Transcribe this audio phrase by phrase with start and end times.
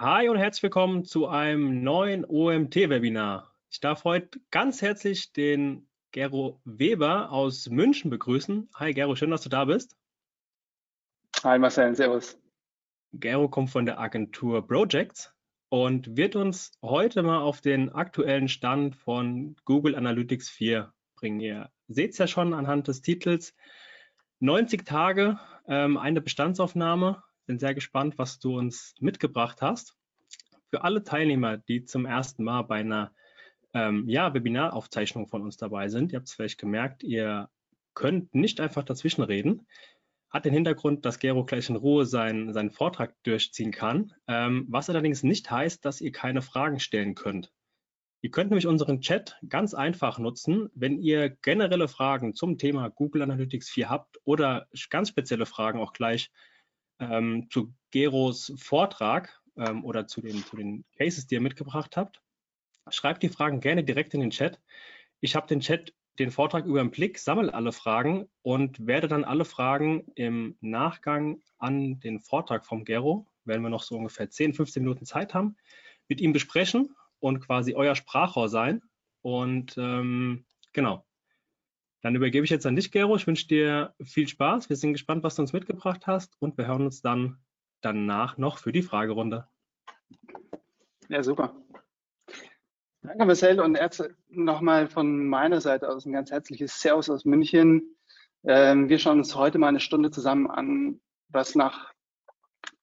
[0.00, 3.52] Hi und herzlich willkommen zu einem neuen OMT-Webinar.
[3.68, 8.70] Ich darf heute ganz herzlich den Gero Weber aus München begrüßen.
[8.76, 9.96] Hi Gero, schön, dass du da bist.
[11.42, 12.38] Hi Marcel, servus.
[13.12, 15.34] Gero kommt von der Agentur Projects
[15.68, 21.40] und wird uns heute mal auf den aktuellen Stand von Google Analytics 4 bringen.
[21.40, 23.52] Ihr seht es ja schon anhand des Titels.
[24.38, 29.96] 90 Tage, ähm, eine Bestandsaufnahme bin sehr gespannt, was du uns mitgebracht hast.
[30.70, 33.12] Für alle Teilnehmer, die zum ersten Mal bei einer
[33.74, 37.48] ähm, ja, Webinaraufzeichnung von uns dabei sind, ihr habt es vielleicht gemerkt, ihr
[37.94, 39.66] könnt nicht einfach dazwischen reden.
[40.30, 44.90] Hat den Hintergrund, dass Gero gleich in Ruhe seinen, seinen Vortrag durchziehen kann, ähm, was
[44.90, 47.50] allerdings nicht heißt, dass ihr keine Fragen stellen könnt.
[48.20, 53.22] Ihr könnt nämlich unseren Chat ganz einfach nutzen, wenn ihr generelle Fragen zum Thema Google
[53.22, 56.30] Analytics 4 habt oder ganz spezielle Fragen auch gleich
[56.98, 62.22] ähm, zu Geros Vortrag ähm, oder zu den, zu den Cases, die ihr mitgebracht habt.
[62.90, 64.60] Schreibt die Fragen gerne direkt in den Chat.
[65.20, 69.24] Ich habe den Chat, den Vortrag über den Blick, sammle alle Fragen und werde dann
[69.24, 74.54] alle Fragen im Nachgang an den Vortrag vom Gero, wenn wir noch so ungefähr 10,
[74.54, 75.56] 15 Minuten Zeit haben,
[76.08, 78.82] mit ihm besprechen und quasi euer Sprachrohr sein.
[79.22, 81.04] Und ähm, genau,
[82.00, 83.16] dann übergebe ich jetzt an dich, Gero.
[83.16, 84.68] Ich wünsche dir viel Spaß.
[84.68, 87.38] Wir sind gespannt, was du uns mitgebracht hast und wir hören uns dann
[87.80, 89.48] danach noch für die Fragerunde.
[91.08, 91.54] Ja, super.
[93.02, 93.60] Danke, Marcel.
[93.60, 93.78] Und
[94.28, 97.96] nochmal von meiner Seite aus ein ganz herzliches Servus aus München.
[98.44, 101.92] Ähm, wir schauen uns heute mal eine Stunde zusammen an, was nach,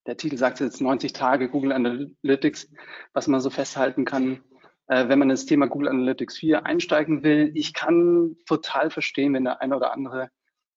[0.06, 2.72] der Titel sagt jetzt 90 Tage Google Analytics,
[3.14, 4.44] was man so festhalten kann,
[4.88, 7.52] äh, wenn man ins Thema Google Analytics 4 einsteigen will.
[7.54, 10.30] Ich kann total verstehen, wenn der eine oder andere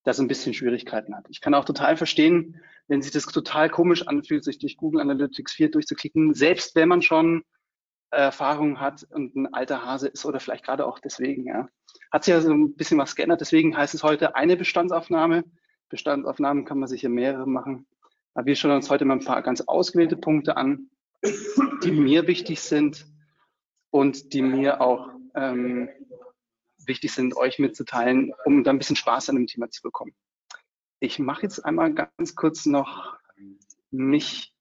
[0.03, 1.25] da so ein bisschen Schwierigkeiten hat.
[1.29, 5.53] Ich kann auch total verstehen, wenn sich das total komisch anfühlt, sich durch Google Analytics
[5.53, 7.43] 4 durchzuklicken, selbst wenn man schon
[8.11, 11.45] Erfahrung hat und ein alter Hase ist oder vielleicht gerade auch deswegen.
[11.45, 11.67] Ja.
[12.11, 15.43] Hat sich ja so ein bisschen was geändert, deswegen heißt es heute eine Bestandsaufnahme.
[15.89, 17.85] Bestandsaufnahmen kann man sich ja mehrere machen.
[18.33, 20.89] Aber wir schauen uns heute mal ein paar ganz ausgewählte Punkte an,
[21.83, 23.05] die mir wichtig sind,
[23.91, 25.89] und die mir auch ähm,
[26.85, 30.13] wichtig sind, euch mitzuteilen, um da ein bisschen Spaß an dem Thema zu bekommen.
[30.99, 33.17] Ich mache jetzt einmal ganz kurz noch
[33.91, 34.53] mich.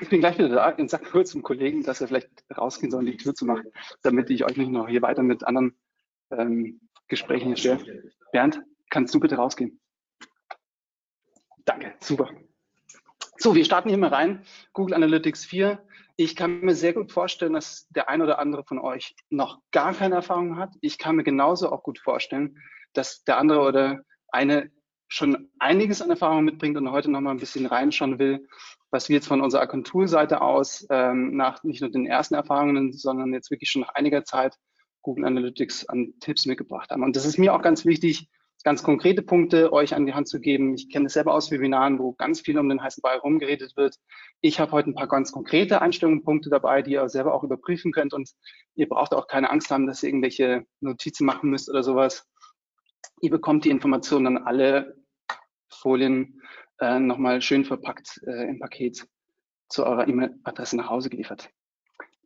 [0.00, 3.04] Ich bin gleich wieder da und sage kurz zum Kollegen, dass er vielleicht rausgehen soll,
[3.04, 3.70] die Tür zu machen,
[4.02, 5.78] damit ich euch nicht noch hier weiter mit anderen
[6.30, 8.12] ähm, Gesprächen hier stelle.
[8.32, 9.80] Bernd, kannst du bitte rausgehen?
[11.64, 12.30] Danke, super.
[13.36, 14.44] So, wir starten hier mal rein.
[14.72, 15.78] Google Analytics 4
[16.16, 19.92] ich kann mir sehr gut vorstellen, dass der ein oder andere von euch noch gar
[19.94, 20.74] keine Erfahrung hat.
[20.80, 22.58] Ich kann mir genauso auch gut vorstellen,
[22.92, 24.70] dass der andere oder eine
[25.08, 28.46] schon einiges an Erfahrung mitbringt und heute noch mal ein bisschen reinschauen will,
[28.90, 33.32] was wir jetzt von unserer Agenturseite aus ähm, nach nicht nur den ersten Erfahrungen, sondern
[33.32, 34.56] jetzt wirklich schon nach einiger Zeit
[35.02, 37.02] Google Analytics an Tipps mitgebracht haben.
[37.02, 38.28] Und das ist mir auch ganz wichtig,
[38.64, 40.74] ganz konkrete Punkte euch an die Hand zu geben.
[40.74, 43.96] Ich kenne es selber aus Webinaren, wo ganz viel um den heißen Ball rumgeredet wird.
[44.40, 48.14] Ich habe heute ein paar ganz konkrete Einstellungspunkte dabei, die ihr selber auch überprüfen könnt
[48.14, 48.30] und
[48.74, 52.26] ihr braucht auch keine Angst haben, dass ihr irgendwelche Notizen machen müsst oder sowas.
[53.20, 54.96] Ihr bekommt die Informationen dann alle
[55.68, 56.40] Folien
[56.80, 59.06] äh, nochmal schön verpackt äh, im Paket
[59.68, 61.50] zu eurer E-Mail-Adresse nach Hause geliefert.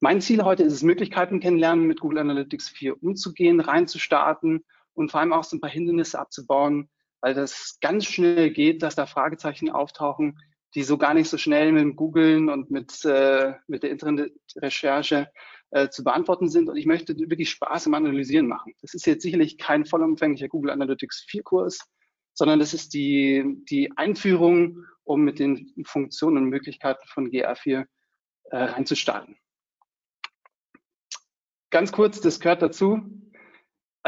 [0.00, 4.64] Mein Ziel heute ist es, Möglichkeiten kennenlernen, mit Google Analytics 4 umzugehen, reinzustarten
[4.98, 6.88] und vor allem auch so ein paar Hindernisse abzubauen,
[7.20, 10.38] weil das ganz schnell geht, dass da Fragezeichen auftauchen,
[10.74, 15.28] die so gar nicht so schnell mit dem Googlen und mit, äh, mit der Internetrecherche
[15.70, 16.68] äh, zu beantworten sind.
[16.68, 18.74] Und ich möchte wirklich Spaß im Analysieren machen.
[18.82, 21.78] Das ist jetzt sicherlich kein vollumfänglicher Google Analytics 4 Kurs,
[22.34, 27.86] sondern das ist die, die Einführung, um mit den Funktionen und Möglichkeiten von GA4
[28.50, 29.36] äh, reinzustarten.
[31.70, 33.00] Ganz kurz, das gehört dazu.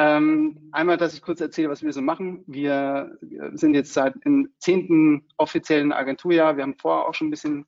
[0.03, 2.43] Ähm, einmal, dass ich kurz erzähle, was wir so machen.
[2.47, 3.19] Wir
[3.53, 6.57] sind jetzt seit im zehnten offiziellen Agenturjahr.
[6.57, 7.67] Wir haben vorher auch schon ein bisschen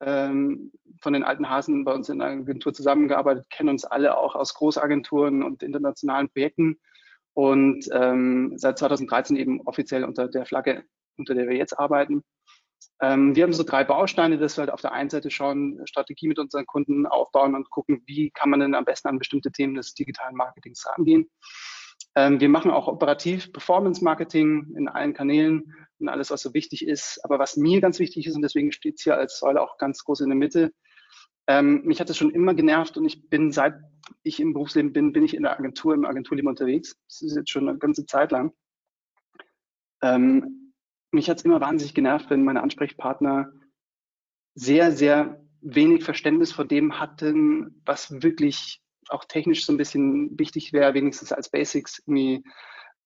[0.00, 4.34] ähm, von den alten Hasen bei uns in der Agentur zusammengearbeitet, kennen uns alle auch
[4.34, 6.78] aus Großagenturen und internationalen Projekten
[7.34, 10.82] und ähm, seit 2013 eben offiziell unter der Flagge,
[11.18, 12.24] unter der wir jetzt arbeiten.
[13.00, 16.28] Ähm, wir haben so drei Bausteine, dass wir halt auf der einen Seite schauen, Strategie
[16.28, 19.74] mit unseren Kunden aufbauen und gucken, wie kann man denn am besten an bestimmte Themen
[19.74, 21.30] des digitalen Marketings rangehen.
[22.14, 26.86] Ähm, wir machen auch operativ Performance Marketing in allen Kanälen und alles, was so wichtig
[26.86, 27.20] ist.
[27.24, 30.02] Aber was mir ganz wichtig ist, und deswegen steht es hier als Säule auch ganz
[30.02, 30.72] groß in der Mitte,
[31.48, 33.74] ähm, mich hat es schon immer genervt und ich bin, seit
[34.22, 36.96] ich im Berufsleben bin, bin ich in der Agentur, im Agenturleben unterwegs.
[37.08, 38.52] Das ist jetzt schon eine ganze Zeit lang.
[40.02, 40.65] Ähm,
[41.10, 43.52] mich hat es immer wahnsinnig genervt, wenn meine Ansprechpartner
[44.54, 50.72] sehr, sehr wenig Verständnis vor dem hatten, was wirklich auch technisch so ein bisschen wichtig
[50.72, 52.44] wäre, wenigstens als Basics irgendwie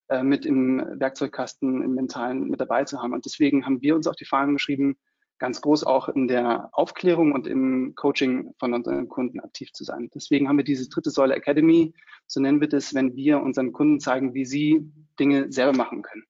[0.09, 3.13] äh, mit im Werkzeugkasten, im Mentalen mit dabei zu haben.
[3.13, 4.97] Und deswegen haben wir uns auf die Fahnen geschrieben,
[5.39, 10.09] ganz groß auch in der Aufklärung und im Coaching von unseren Kunden aktiv zu sein.
[10.13, 11.93] Deswegen haben wir diese dritte Säule Academy,
[12.27, 16.23] so nennen wir das, wenn wir unseren Kunden zeigen, wie sie Dinge selber machen können.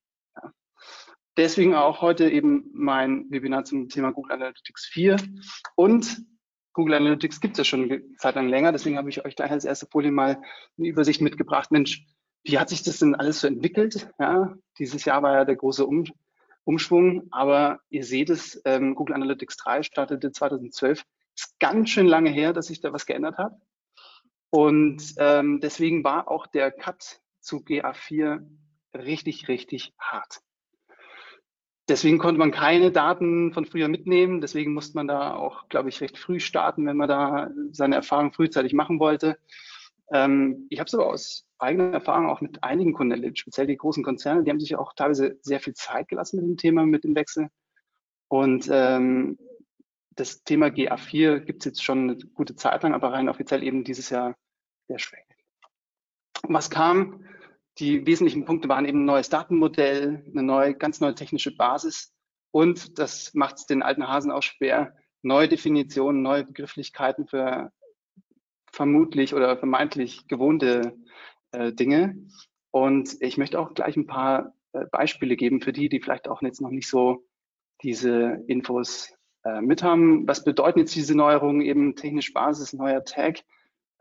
[1.37, 5.17] Deswegen auch heute eben mein Webinar zum Thema Google Analytics 4
[5.75, 6.25] und
[6.73, 9.51] Google Analytics gibt es ja schon eine Zeit lang länger, deswegen habe ich euch gleich
[9.51, 10.41] als erste Folie mal
[10.77, 11.71] eine Übersicht mitgebracht.
[11.71, 12.05] Mensch,
[12.43, 14.09] wie hat sich das denn alles so entwickelt?
[14.19, 16.05] Ja, dieses Jahr war ja der große um
[16.63, 21.03] Umschwung, aber ihr seht es, ähm, Google Analytics 3 startete 2012.
[21.35, 23.53] Ist ganz schön lange her, dass sich da was geändert hat.
[24.51, 28.45] Und ähm, deswegen war auch der Cut zu GA4
[28.93, 30.41] richtig, richtig hart.
[31.91, 34.39] Deswegen konnte man keine Daten von früher mitnehmen.
[34.39, 38.31] Deswegen musste man da auch, glaube ich, recht früh starten, wenn man da seine Erfahrung
[38.31, 39.37] frühzeitig machen wollte.
[40.09, 43.75] Ähm, ich habe es aber aus eigener Erfahrung auch mit einigen Kunden erlebt, speziell die
[43.75, 47.03] großen Konzerne, die haben sich auch teilweise sehr viel Zeit gelassen mit dem Thema, mit
[47.03, 47.49] dem Wechsel.
[48.29, 49.37] Und ähm,
[50.11, 53.83] das Thema GA4 gibt es jetzt schon eine gute Zeit lang, aber rein offiziell eben
[53.83, 54.37] dieses Jahr
[54.87, 55.25] der Schwenk.
[56.43, 57.25] Was kam?
[57.81, 62.13] Die wesentlichen Punkte waren eben ein neues Datenmodell, eine neue, ganz neue technische Basis
[62.51, 67.71] und das macht es den alten Hasen auch schwer, neue Definitionen, neue Begrifflichkeiten für
[68.71, 70.95] vermutlich oder vermeintlich gewohnte
[71.53, 72.15] äh, Dinge.
[72.69, 76.43] Und ich möchte auch gleich ein paar äh, Beispiele geben für die, die vielleicht auch
[76.43, 77.25] jetzt noch nicht so
[77.81, 79.11] diese Infos
[79.43, 80.27] äh, mit haben.
[80.27, 81.61] Was bedeuten jetzt diese Neuerungen?
[81.61, 83.39] Eben technisch Basis, neuer Tag.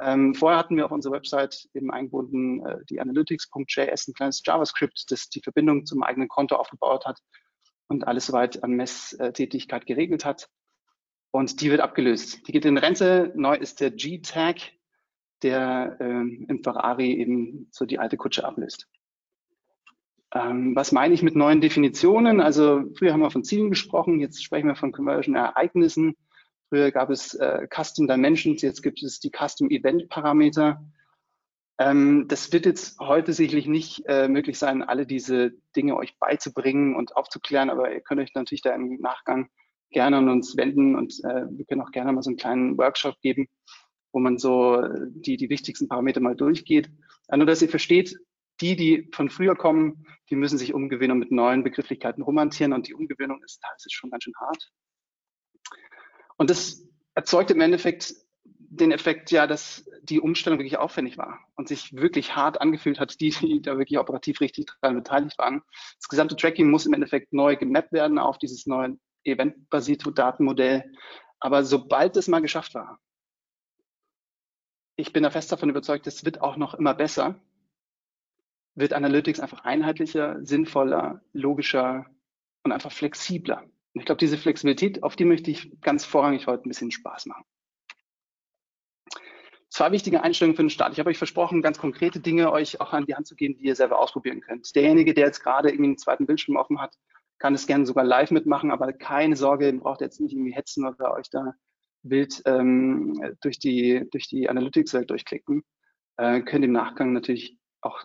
[0.00, 5.11] Ähm, vorher hatten wir auf unserer Website eben eingebunden äh, die Analytics.js, ein kleines JavaScript,
[5.11, 7.19] das die Verbindung zum eigenen Konto aufgebaut hat
[7.88, 10.49] und alles soweit an Messtätigkeit geregelt hat.
[11.32, 12.47] Und die wird abgelöst.
[12.49, 13.32] Die geht in Rente.
[13.37, 14.56] Neu ist der G-Tag,
[15.43, 18.88] der ähm, im Ferrari eben so die alte Kutsche ablöst.
[20.32, 22.41] Ähm, was meine ich mit neuen Definitionen?
[22.41, 26.17] Also früher haben wir von Zielen gesprochen, jetzt sprechen wir von Conversion-Ereignissen.
[26.71, 30.81] Früher gab es äh, Custom Dimensions, jetzt gibt es die Custom Event Parameter.
[31.81, 36.95] Ähm, das wird jetzt heute sicherlich nicht äh, möglich sein, alle diese Dinge euch beizubringen
[36.95, 39.51] und aufzuklären, aber ihr könnt euch natürlich da im Nachgang
[39.91, 43.21] gerne an uns wenden und äh, wir können auch gerne mal so einen kleinen Workshop
[43.21, 43.49] geben,
[44.13, 46.89] wo man so äh, die, die wichtigsten Parameter mal durchgeht.
[47.27, 48.15] Äh, nur, dass ihr versteht,
[48.61, 52.87] die, die von früher kommen, die müssen sich umgewöhnen und mit neuen Begrifflichkeiten romantieren und
[52.87, 54.71] die Umgewöhnung ist teilweise schon ganz schön hart.
[56.41, 58.15] Und das erzeugt im Endeffekt
[58.47, 63.21] den Effekt ja, dass die Umstellung wirklich aufwendig war und sich wirklich hart angefühlt hat,
[63.21, 65.61] die, die da wirklich operativ richtig daran beteiligt waren.
[65.99, 70.91] Das gesamte Tracking muss im Endeffekt neu gemappt werden auf dieses neue eventbasierte Datenmodell.
[71.41, 72.99] Aber sobald es mal geschafft war,
[74.97, 77.39] ich bin da fest davon überzeugt, es wird auch noch immer besser,
[78.75, 82.07] wird Analytics einfach einheitlicher, sinnvoller, logischer
[82.63, 83.63] und einfach flexibler.
[83.95, 87.45] Ich glaube, diese Flexibilität, auf die möchte ich ganz vorrangig heute ein bisschen Spaß machen.
[89.69, 90.93] Zwei wichtige Einstellungen für den Start.
[90.93, 93.67] Ich habe euch versprochen, ganz konkrete Dinge euch auch an die Hand zu geben, die
[93.67, 94.75] ihr selber ausprobieren könnt.
[94.75, 96.97] Derjenige, der jetzt gerade irgendwie einen zweiten Bildschirm offen hat,
[97.38, 100.87] kann es gerne sogar live mitmachen, aber keine Sorge, ihr braucht jetzt nicht irgendwie hetzen
[100.87, 101.55] oder euch da
[102.03, 105.62] wild ähm, durch die, durch die Analytics-Welt durchklicken.
[106.17, 108.05] Äh, könnt im Nachgang natürlich auch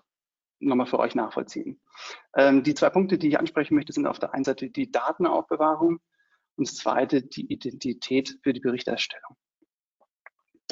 [0.60, 1.80] nochmal für euch nachvollziehen.
[2.36, 6.00] Ähm, die zwei Punkte, die ich ansprechen möchte, sind auf der einen Seite die Datenaufbewahrung
[6.56, 9.36] und das zweite die Identität für die Berichterstellung.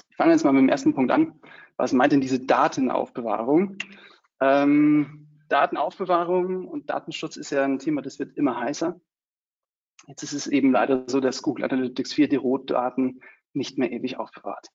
[0.10, 1.40] Ich fange jetzt mal mit dem ersten Punkt an.
[1.78, 3.78] Was meint denn diese Datenaufbewahrung?
[4.40, 9.00] Ähm, Datenaufbewahrung und Datenschutz ist ja ein Thema, das wird immer heißer.
[10.08, 13.22] Jetzt ist es eben leider so, dass Google Analytics 4 die Rohdaten
[13.54, 14.68] nicht mehr ewig aufbewahrt.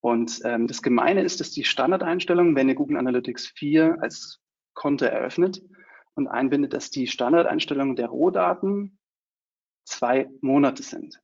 [0.00, 4.40] Und ähm, das Gemeine ist, dass die Standardeinstellung, wenn ihr Google Analytics 4 als
[4.74, 5.62] Konto eröffnet
[6.14, 8.98] und einbindet, dass die Standardeinstellungen der Rohdaten
[9.84, 11.20] zwei Monate sind.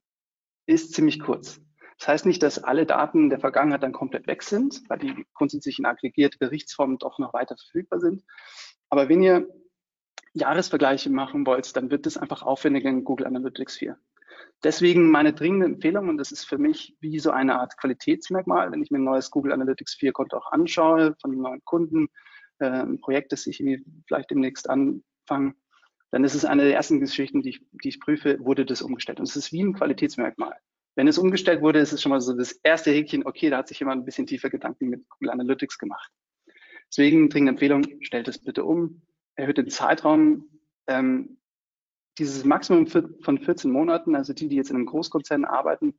[0.67, 1.61] Ist ziemlich kurz.
[1.99, 5.79] Das heißt nicht, dass alle Daten der Vergangenheit dann komplett weg sind, weil die grundsätzlich
[5.79, 8.23] in aggregierte Berichtsformen doch noch weiter verfügbar sind.
[8.91, 9.49] Aber wenn ihr
[10.35, 13.99] Jahresvergleiche machen wollt, dann wird das einfach aufwendiger in Google Analytics 4.
[14.65, 18.83] Deswegen meine dringende Empfehlung, und das ist für mich wie so eine Art Qualitätsmerkmal, wenn
[18.83, 22.09] ich mir ein neues Google Analytics 4 Konto auch anschaue von einem neuen Kunden,
[22.59, 23.63] äh, ein Projekt, das ich
[24.07, 25.55] vielleicht demnächst anfange,
[26.11, 29.21] dann ist es eine der ersten Geschichten, die ich, die ich prüfe, wurde das umgestellt.
[29.21, 30.57] Und es ist wie ein Qualitätsmerkmal.
[30.95, 33.69] Wenn es umgestellt wurde, ist es schon mal so das erste Häkchen, okay, da hat
[33.69, 36.11] sich jemand ein bisschen tiefer Gedanken mit Google Analytics gemacht.
[36.89, 39.03] Deswegen dringende Empfehlung, stellt es bitte um,
[39.35, 40.49] erhöht den Zeitraum.
[40.87, 41.39] Ähm,
[42.19, 45.95] dieses Maximum von 14 Monaten, also die, die jetzt in einem Großkonzern arbeiten,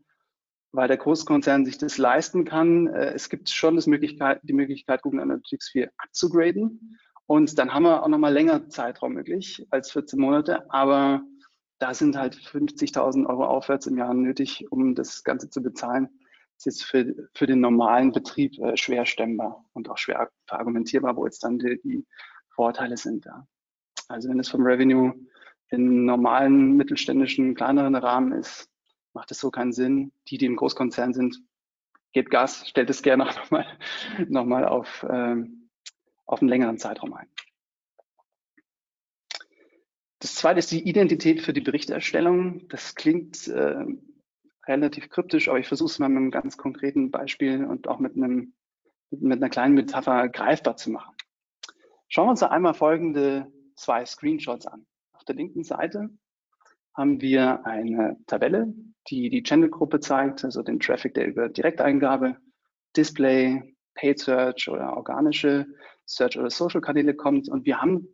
[0.71, 2.87] weil der Großkonzern sich das leisten kann.
[2.87, 6.99] Äh, es gibt schon das Möglichkeit, die Möglichkeit, Google Analytics 4 abzugraden.
[7.25, 10.71] Und dann haben wir auch nochmal länger Zeitraum möglich als 14 Monate.
[10.71, 11.21] Aber
[11.79, 16.09] da sind halt 50.000 Euro aufwärts im Jahr nötig, um das Ganze zu bezahlen.
[16.55, 21.15] Das ist jetzt für, für den normalen Betrieb äh, schwer stemmbar und auch schwer verargumentierbar,
[21.15, 22.05] wo jetzt dann die, die
[22.49, 23.25] Vorteile sind.
[23.25, 23.47] Ja.
[24.07, 25.13] Also wenn es vom Revenue
[25.69, 28.69] in normalen mittelständischen, kleineren Rahmen ist,
[29.13, 30.11] macht es so keinen Sinn.
[30.27, 31.41] Die, die im Großkonzern sind,
[32.13, 33.65] gebt Gas, stellt es gerne nochmal
[34.27, 35.69] noch mal auf, ähm,
[36.25, 37.27] auf einen längeren Zeitraum ein.
[40.19, 42.67] Das zweite ist die Identität für die Berichterstellung.
[42.69, 43.85] Das klingt äh,
[44.65, 48.15] relativ kryptisch, aber ich versuche es mal mit einem ganz konkreten Beispiel und auch mit,
[48.15, 48.53] einem,
[49.11, 51.15] mit einer kleinen Metapher greifbar zu machen.
[52.07, 54.87] Schauen wir uns da einmal folgende zwei Screenshots an.
[55.27, 56.09] Der linken Seite
[56.93, 58.73] haben wir eine Tabelle,
[59.09, 62.37] die die Channel-Gruppe zeigt, also den Traffic, der über Direkteingabe,
[62.95, 65.67] Display, Paid Search oder organische
[66.05, 67.49] Search- oder Social-Kanäle kommt.
[67.49, 68.07] Und wir haben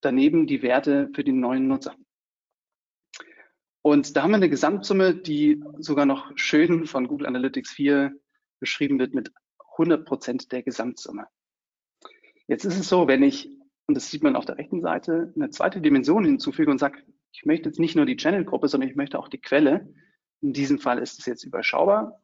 [0.00, 1.94] daneben die Werte für die neuen Nutzer.
[3.82, 8.14] Und da haben wir eine Gesamtsumme, die sogar noch schön von Google Analytics 4
[8.58, 9.30] beschrieben wird mit
[9.72, 11.26] 100 Prozent der Gesamtsumme.
[12.46, 13.50] Jetzt ist es so, wenn ich,
[13.86, 17.44] und das sieht man auf der rechten Seite, eine zweite Dimension hinzufüge und sage, ich
[17.44, 19.92] möchte jetzt nicht nur die Channel-Gruppe, sondern ich möchte auch die Quelle.
[20.40, 22.20] In diesem Fall ist es jetzt überschaubar.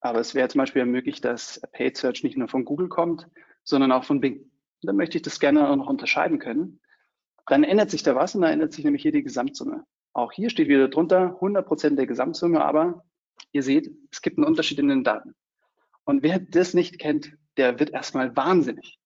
[0.00, 3.28] Aber es wäre zum Beispiel möglich, dass Paid Search nicht nur von Google kommt,
[3.64, 4.40] sondern auch von Bing.
[4.42, 4.50] Und
[4.82, 6.80] dann möchte ich das gerne auch noch unterscheiden können.
[7.46, 9.84] Dann ändert sich da was und dann ändert sich nämlich hier die Gesamtsumme.
[10.12, 13.04] Auch hier steht wieder drunter 100 Prozent der Gesamtsumme, aber
[13.52, 15.34] ihr seht, es gibt einen Unterschied in den Daten.
[16.04, 18.98] Und wer das nicht kennt, der wird erstmal wahnsinnig.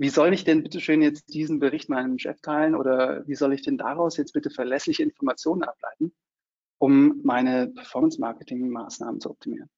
[0.00, 3.52] Wie soll ich denn bitte schön jetzt diesen Bericht meinem Chef teilen oder wie soll
[3.52, 6.14] ich denn daraus jetzt bitte verlässliche Informationen ableiten,
[6.78, 9.68] um meine Performance-Marketing-Maßnahmen zu optimieren?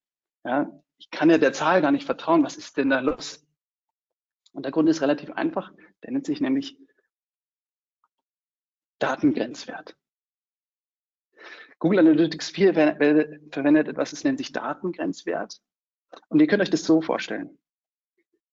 [0.44, 2.44] Ja, ich kann ja der Zahl gar nicht vertrauen.
[2.44, 3.46] Was ist denn da los?
[4.52, 5.72] Und der Grund ist relativ einfach.
[6.02, 6.78] Der nennt sich nämlich
[8.98, 9.96] Datengrenzwert.
[11.78, 15.62] Google Analytics 4 verwendet etwas, das nennt sich Datengrenzwert.
[16.28, 17.58] Und ihr könnt euch das so vorstellen.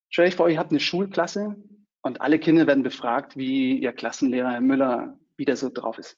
[0.09, 1.55] Stellt euch vor, ihr habt eine Schulklasse
[2.01, 6.17] und alle Kinder werden befragt, wie ihr Klassenlehrer Herr Müller wieder so drauf ist.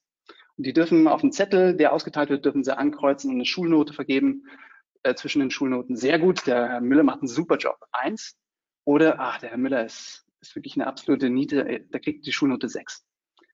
[0.58, 3.94] Und die dürfen auf dem Zettel, der ausgeteilt wird, dürfen sie ankreuzen und eine Schulnote
[3.94, 4.44] vergeben
[5.04, 5.96] äh, zwischen den Schulnoten.
[5.96, 7.78] Sehr gut, der Herr Müller macht einen super Job.
[7.92, 8.38] Eins.
[8.86, 12.34] Oder, ach, der Herr Müller ist, ist wirklich eine absolute Niete, äh, der kriegt die
[12.34, 13.06] Schulnote sechs.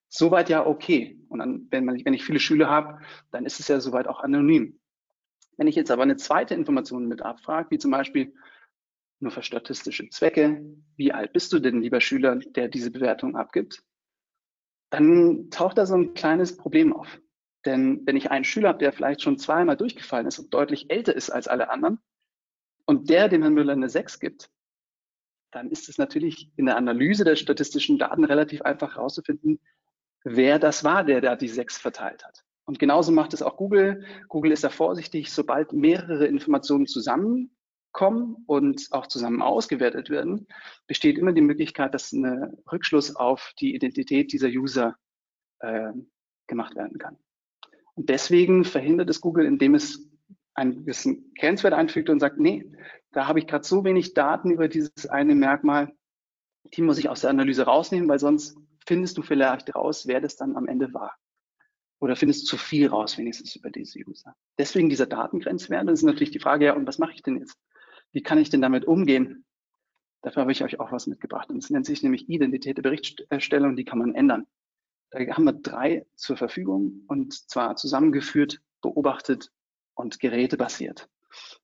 [0.09, 1.19] Soweit ja okay.
[1.29, 2.99] Und dann, wenn, man, wenn ich viele Schüler habe,
[3.31, 4.79] dann ist es ja soweit auch anonym.
[5.57, 8.33] Wenn ich jetzt aber eine zweite Information mit abfrage, wie zum Beispiel,
[9.25, 10.63] nur für statistische Zwecke,
[10.95, 13.83] wie alt bist du denn, lieber Schüler, der diese Bewertung abgibt,
[14.91, 17.19] dann taucht da so ein kleines Problem auf.
[17.65, 21.15] Denn wenn ich einen Schüler habe, der vielleicht schon zweimal durchgefallen ist und deutlich älter
[21.15, 21.99] ist als alle anderen,
[22.85, 24.51] und der dem Herrn Müller eine 6 gibt,
[25.51, 29.59] dann ist es natürlich in der Analyse der statistischen Daten relativ einfach herauszufinden,
[30.23, 32.43] wer das war, der da die 6 verteilt hat.
[32.65, 34.05] Und genauso macht es auch Google.
[34.27, 37.55] Google ist da vorsichtig, sobald mehrere Informationen zusammen
[37.95, 40.47] kommen und auch zusammen ausgewertet werden,
[40.85, 44.97] besteht immer die Möglichkeit, dass ein Rückschluss auf die Identität dieser User
[45.59, 45.93] äh,
[46.47, 47.17] gemacht werden kann.
[47.93, 50.11] Und deswegen verhindert es Google, indem es
[50.55, 52.69] einen gewissen Grenzwert einfügt und sagt, nee,
[53.13, 55.95] da habe ich gerade so wenig Daten über dieses eine Merkmal,
[56.73, 60.35] die muss ich aus der Analyse rausnehmen, weil sonst findest du vielleicht raus, wer das
[60.35, 61.15] dann am Ende war.
[62.01, 64.35] Oder findest zu viel raus, wenigstens über diese User.
[64.57, 67.57] Deswegen dieser Datengrenzwert, das ist natürlich die Frage, ja, und was mache ich denn jetzt?
[68.15, 69.43] Wie kann ich denn damit umgehen?
[70.21, 71.49] Dafür habe ich euch auch was mitgebracht.
[71.49, 74.47] Und es nennt sich nämlich Identität der Berichterstellung, die kann man ändern.
[75.11, 79.51] Da haben wir drei zur Verfügung und zwar zusammengeführt, beobachtet
[79.95, 81.09] und gerätebasiert.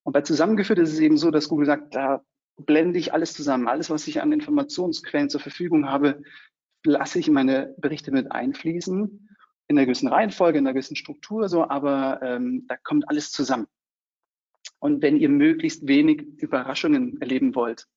[0.03, 2.22] Und bei zusammengeführt ist es eben so, dass Google sagt, da
[2.58, 3.70] blende ich alles zusammen.
[3.70, 6.22] Alles, was ich an Informationsquellen zur Verfügung habe,
[6.84, 9.29] lasse ich in meine Berichte mit einfließen.
[9.67, 13.67] In einer gewissen Reihenfolge, in einer gewissen Struktur, so, aber ähm, da kommt alles zusammen.
[14.82, 17.88] Und wenn ihr möglichst wenig Überraschungen erleben wollt,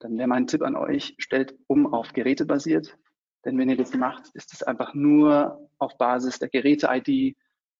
[0.00, 2.98] dann wäre mein Tipp an euch, stellt um auf Geräte basiert.
[3.44, 7.36] Denn wenn ihr das macht, ist es einfach nur auf Basis der Geräte-ID.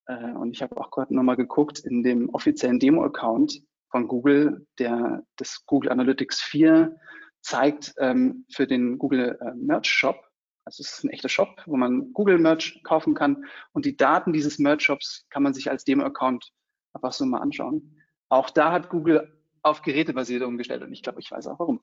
[0.07, 3.61] Äh, und ich habe auch gerade nochmal geguckt, in dem offiziellen Demo-Account
[3.91, 6.95] von Google, der das Google Analytics 4
[7.41, 10.15] zeigt ähm, für den Google äh, Merch Shop.
[10.63, 13.43] Also es ist ein echter Shop, wo man Google Merch kaufen kann.
[13.73, 16.53] Und die Daten dieses Merch Shops kann man sich als Demo-Account
[16.93, 17.99] einfach so mal anschauen.
[18.33, 21.81] Auch da hat Google auf Geräte basiert umgestellt und ich glaube, ich weiß auch warum.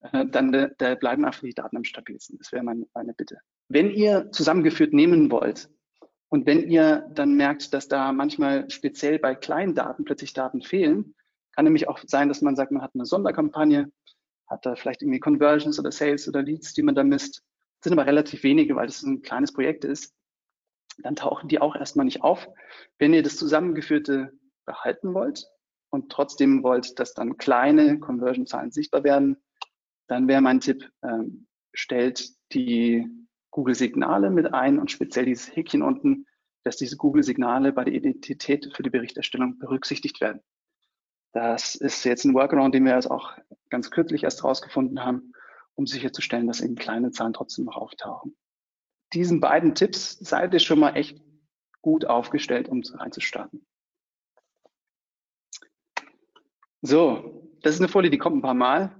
[0.00, 2.38] Äh, dann äh, da bleiben einfach die Daten am stabilsten.
[2.38, 3.38] Das wäre mein, meine Bitte.
[3.68, 5.70] Wenn ihr zusammengeführt nehmen wollt
[6.28, 11.14] und wenn ihr dann merkt, dass da manchmal speziell bei kleinen Daten plötzlich Daten fehlen,
[11.52, 13.92] kann nämlich auch sein, dass man sagt, man hat eine Sonderkampagne,
[14.48, 17.44] hat da vielleicht irgendwie Conversions oder Sales oder Leads, die man da misst.
[17.78, 20.16] Das sind aber relativ wenige, weil das ein kleines Projekt ist.
[20.98, 22.48] Dann tauchen die auch erstmal nicht auf.
[22.98, 24.32] Wenn ihr das Zusammengeführte
[24.64, 25.46] behalten wollt
[25.90, 29.36] und trotzdem wollt, dass dann kleine Conversion-Zahlen sichtbar werden,
[30.06, 33.06] dann wäre mein Tipp, ähm, stellt die
[33.50, 36.26] Google-Signale mit ein und speziell dieses Häkchen unten,
[36.62, 40.40] dass diese Google-Signale bei der Identität für die Berichterstellung berücksichtigt werden.
[41.32, 43.32] Das ist jetzt ein Workaround, den wir jetzt auch
[43.68, 45.32] ganz kürzlich erst rausgefunden haben,
[45.74, 48.36] um sicherzustellen, dass eben kleine Zahlen trotzdem noch auftauchen.
[49.12, 51.20] Diesen beiden Tipps seid ihr schon mal echt
[51.82, 53.66] gut aufgestellt, um reinzustarten.
[56.82, 58.94] So, das ist eine Folie, die kommt ein paar Mal.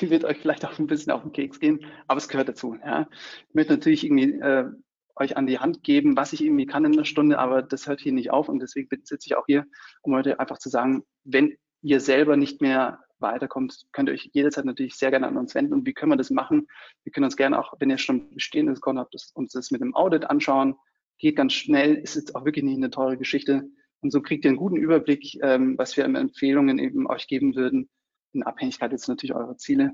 [0.00, 2.76] Die wird euch vielleicht auch ein bisschen auf den Keks gehen, aber es gehört dazu.
[2.84, 3.08] Ja.
[3.48, 4.70] Ich möchte natürlich irgendwie äh,
[5.16, 8.00] euch an die Hand geben, was ich irgendwie kann in einer Stunde, aber das hört
[8.00, 9.66] hier nicht auf und deswegen sitze ich auch hier,
[10.02, 14.64] um heute einfach zu sagen, wenn ihr selber nicht mehr weiterkommt, könnt ihr euch jederzeit
[14.64, 15.72] natürlich sehr gerne an uns wenden.
[15.72, 16.66] Und wie können wir das machen?
[17.04, 19.94] Wir können uns gerne auch, wenn ihr schon bestehendes Konto habt, uns das mit einem
[19.94, 20.74] Audit anschauen.
[21.18, 23.68] Geht ganz schnell, ist jetzt auch wirklich nicht eine teure Geschichte.
[24.02, 27.54] Und so kriegt ihr einen guten Überblick, ähm, was wir in Empfehlungen eben euch geben
[27.54, 27.88] würden,
[28.32, 29.92] in Abhängigkeit jetzt natürlich eurer Ziele.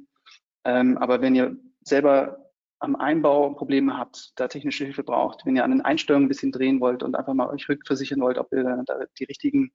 [0.64, 2.38] Ähm, aber wenn ihr selber
[2.80, 6.52] am Einbau Probleme habt, da technische Hilfe braucht, wenn ihr an den Einstellungen ein bisschen
[6.52, 9.72] drehen wollt und einfach mal euch rückversichern wollt, ob ihr da die richtigen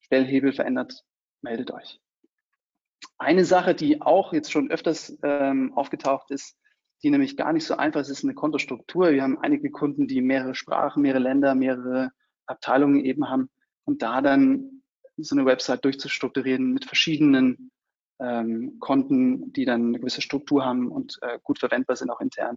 [0.00, 1.04] Stellhebel verändert,
[1.42, 2.00] meldet euch.
[3.18, 6.56] Eine Sache, die auch jetzt schon öfters ähm, aufgetaucht ist,
[7.02, 9.12] die nämlich gar nicht so einfach ist, ist eine Kontostruktur.
[9.12, 12.12] Wir haben einige Kunden, die mehrere Sprachen, mehrere Länder, mehrere
[12.46, 13.50] Abteilungen eben haben
[13.84, 14.82] und da dann
[15.16, 17.70] so eine Website durchzustrukturieren mit verschiedenen
[18.18, 22.56] ähm, Konten, die dann eine gewisse Struktur haben und äh, gut verwendbar sind auch intern.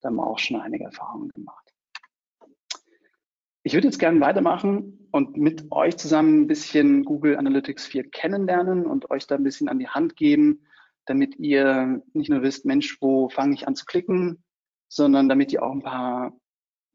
[0.00, 1.72] Da haben wir auch schon einige Erfahrungen gemacht.
[3.62, 8.86] Ich würde jetzt gerne weitermachen und mit euch zusammen ein bisschen Google Analytics 4 kennenlernen
[8.86, 10.66] und euch da ein bisschen an die Hand geben,
[11.04, 14.42] damit ihr nicht nur wisst, Mensch, wo fange ich an zu klicken,
[14.88, 16.32] sondern damit ihr auch ein paar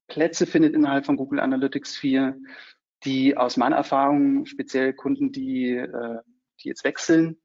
[0.08, 2.40] Plätze findet innerhalb von Google Analytics 4,
[3.06, 6.20] die aus meiner Erfahrung, speziell Kunden, die, äh,
[6.62, 7.38] die jetzt wechseln,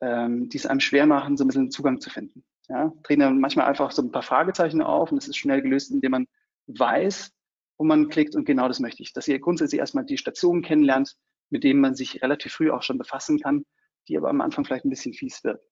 [0.00, 2.44] ähm, die es einem schwer machen, so ein bisschen Zugang zu finden.
[2.68, 5.90] Ja, drehen dann manchmal einfach so ein paar Fragezeichen auf und es ist schnell gelöst,
[5.90, 6.26] indem man
[6.66, 7.32] weiß,
[7.78, 11.16] wo man klickt und genau das möchte ich, dass ihr grundsätzlich erstmal die Stationen kennenlernt,
[11.48, 13.64] mit denen man sich relativ früh auch schon befassen kann,
[14.08, 15.62] die aber am Anfang vielleicht ein bisschen fies wird.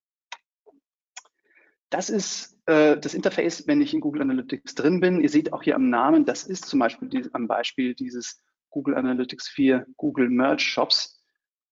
[1.90, 5.20] Das ist äh, das Interface, wenn ich in Google Analytics drin bin.
[5.20, 8.42] Ihr seht auch hier am Namen, das ist zum Beispiel die, am Beispiel dieses
[8.76, 11.24] Google Analytics 4 Google Merge Shops.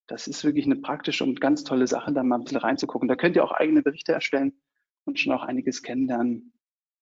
[0.06, 3.08] Das ist wirklich eine praktische und ganz tolle Sache, da mal ein bisschen reinzugucken.
[3.08, 4.58] Da könnt ihr auch eigene Berichte erstellen
[5.04, 6.54] und schon auch einiges kennenlernen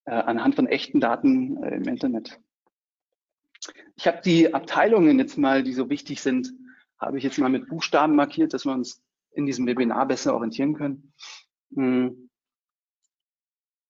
[0.06, 2.40] äh, anhand von echten Daten äh, im Internet.
[3.94, 6.52] Ich habe die Abteilungen jetzt mal, die so wichtig sind,
[6.98, 10.74] habe ich jetzt mal mit Buchstaben markiert, dass wir uns in diesem Webinar besser orientieren
[10.74, 11.12] können.
[11.76, 12.28] Hm.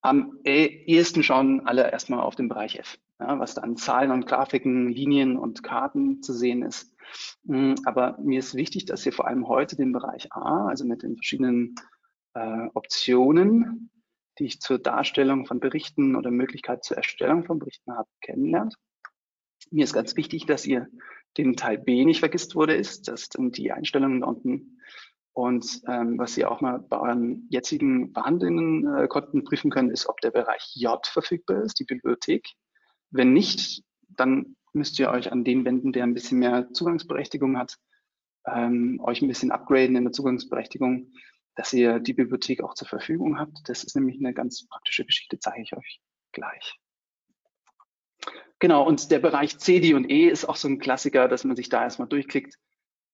[0.02, 4.10] Am e-, ehesten schauen alle erstmal auf den Bereich F, ja, was da an Zahlen
[4.10, 6.94] und Grafiken, Linien und Karten zu sehen ist.
[7.46, 11.02] Hm, aber mir ist wichtig, dass ihr vor allem heute den Bereich A, also mit
[11.02, 11.74] den verschiedenen
[12.34, 13.90] äh, Optionen,
[14.38, 18.74] die ich zur Darstellung von Berichten oder Möglichkeit zur Erstellung von Berichten habe, kennenlernt.
[19.70, 20.88] Mir ist ganz wichtig, dass ihr
[21.36, 23.08] den Teil B nicht vergisst, der ist.
[23.08, 24.78] Das sind die Einstellungen da unten.
[25.34, 30.06] Und ähm, was ihr auch mal bei euren jetzigen vorhandenen äh, Konten prüfen könnt, ist,
[30.06, 32.46] ob der Bereich J verfügbar ist, die Bibliothek.
[33.12, 37.76] Wenn nicht, dann müsst ihr euch an den wenden, der ein bisschen mehr Zugangsberechtigung hat,
[38.46, 41.12] ähm, euch ein bisschen upgraden in der Zugangsberechtigung,
[41.54, 43.58] dass ihr die Bibliothek auch zur Verfügung habt.
[43.66, 46.00] Das ist nämlich eine ganz praktische Geschichte, zeige ich euch
[46.32, 46.78] gleich.
[48.58, 51.56] Genau, und der Bereich C, D und E ist auch so ein Klassiker, dass man
[51.56, 52.56] sich da erstmal durchklickt.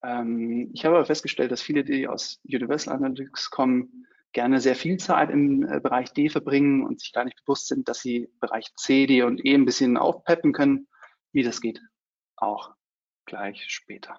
[0.04, 3.97] Ähm, ich habe aber festgestellt, dass viele, die aus Universal Analytics kommen,
[4.32, 7.88] gerne sehr viel Zeit im äh, Bereich D verbringen und sich gar nicht bewusst sind,
[7.88, 10.88] dass sie Bereich C, D und E ein bisschen aufpeppen können.
[11.32, 11.80] Wie das geht,
[12.36, 12.74] auch
[13.26, 14.18] gleich später.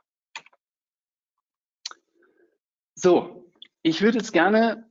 [2.96, 4.90] So, ich würde jetzt gerne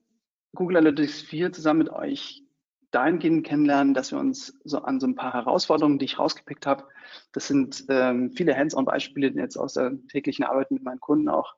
[0.55, 2.43] Google Analytics 4 zusammen mit euch
[2.91, 6.89] dahingehend kennenlernen, dass wir uns so an so ein paar Herausforderungen, die ich rausgepickt habe,
[7.33, 11.55] das sind ähm, viele Hands-on-Beispiele jetzt aus der täglichen Arbeit mit meinen Kunden auch,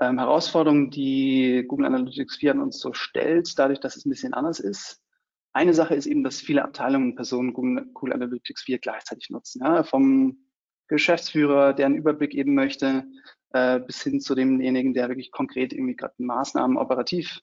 [0.00, 4.34] ähm, Herausforderungen, die Google Analytics 4 an uns so stellt, dadurch, dass es ein bisschen
[4.34, 5.02] anders ist.
[5.52, 9.62] Eine Sache ist eben, dass viele Abteilungen und Personen Google Analytics 4 gleichzeitig nutzen.
[9.62, 10.38] Ja, vom
[10.88, 13.04] Geschäftsführer, der einen Überblick eben möchte,
[13.52, 17.40] äh, bis hin zu demjenigen, der wirklich konkret irgendwie gerade Maßnahmen operativ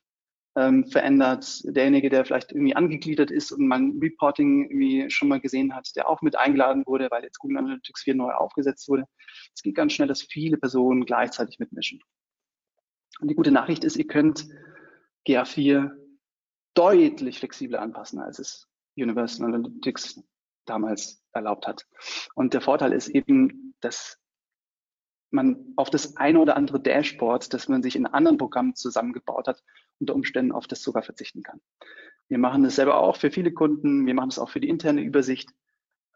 [0.55, 1.61] ähm, verändert.
[1.63, 6.09] Derjenige, der vielleicht irgendwie angegliedert ist und man Reporting irgendwie schon mal gesehen hat, der
[6.09, 9.05] auch mit eingeladen wurde, weil jetzt Google Analytics 4 neu aufgesetzt wurde.
[9.53, 12.01] Es geht ganz schnell, dass viele Personen gleichzeitig mitmischen.
[13.19, 14.47] Und die gute Nachricht ist, ihr könnt
[15.27, 15.91] GA4
[16.73, 20.23] deutlich flexibler anpassen, als es Universal Analytics
[20.65, 21.87] damals erlaubt hat.
[22.35, 24.19] Und der Vorteil ist eben, dass
[25.31, 29.63] man auf das eine oder andere Dashboard, das man sich in anderen Programmen zusammengebaut hat,
[29.99, 31.59] unter Umständen auf das sogar verzichten kann.
[32.29, 34.05] Wir machen das selber auch für viele Kunden.
[34.05, 35.49] Wir machen das auch für die interne Übersicht.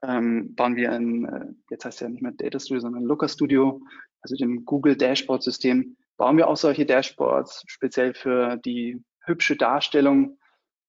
[0.04, 3.28] Ähm, bauen wir ein, äh, jetzt heißt es ja nicht mehr Data Studio, sondern Looker
[3.28, 3.82] Studio,
[4.22, 10.38] also dem Google Dashboard System, bauen wir auch solche Dashboards speziell für die hübsche Darstellung,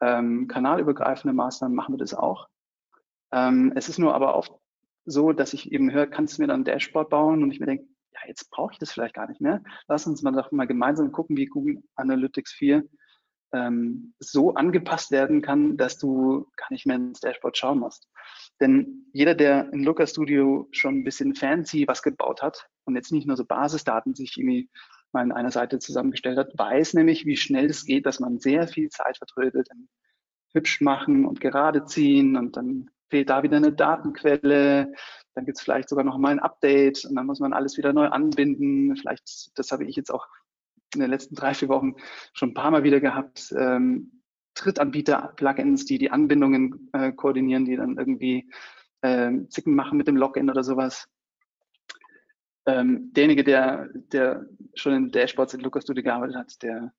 [0.03, 2.49] ähm, kanalübergreifende Maßnahmen machen wir das auch.
[3.33, 4.53] Ähm, es ist nur aber oft
[5.07, 7.43] so, dass ich eben höre, kannst du mir dann ein Dashboard bauen?
[7.43, 9.63] Und ich mir denke, ja, jetzt brauche ich das vielleicht gar nicht mehr.
[9.89, 12.85] Lass uns mal doch mal gemeinsam gucken, wie Google Analytics 4
[13.55, 18.07] ähm, so angepasst werden kann, dass du gar nicht mehr ins Dashboard schauen musst.
[18.61, 23.13] Denn jeder, der in Looker Studio schon ein bisschen fancy was gebaut hat und jetzt
[23.13, 24.69] nicht nur so Basisdaten sich irgendwie
[25.13, 28.69] mal in einer Seite zusammengestellt hat, weiß nämlich, wie schnell es geht, dass man sehr
[28.69, 29.89] viel Zeit vertrödelt im
[30.55, 34.93] hübsch machen und gerade ziehen und dann fehlt da wieder eine Datenquelle,
[35.35, 37.93] dann gibt es vielleicht sogar noch mal ein Update und dann muss man alles wieder
[37.93, 38.97] neu anbinden.
[38.97, 40.27] Vielleicht, das habe ich jetzt auch
[40.95, 41.95] in den letzten drei, vier Wochen
[42.33, 43.53] schon ein paar Mal wieder gehabt.
[43.57, 44.23] Ähm,
[44.55, 48.51] Drittanbieter-Plugins, die die Anbindungen äh, koordinieren, die dann irgendwie
[49.03, 51.07] ähm, Zicken machen mit dem Login oder sowas.
[52.67, 56.93] Ähm, derjenige, der, der schon in Dashboards in Lucas Studio gearbeitet hat, der,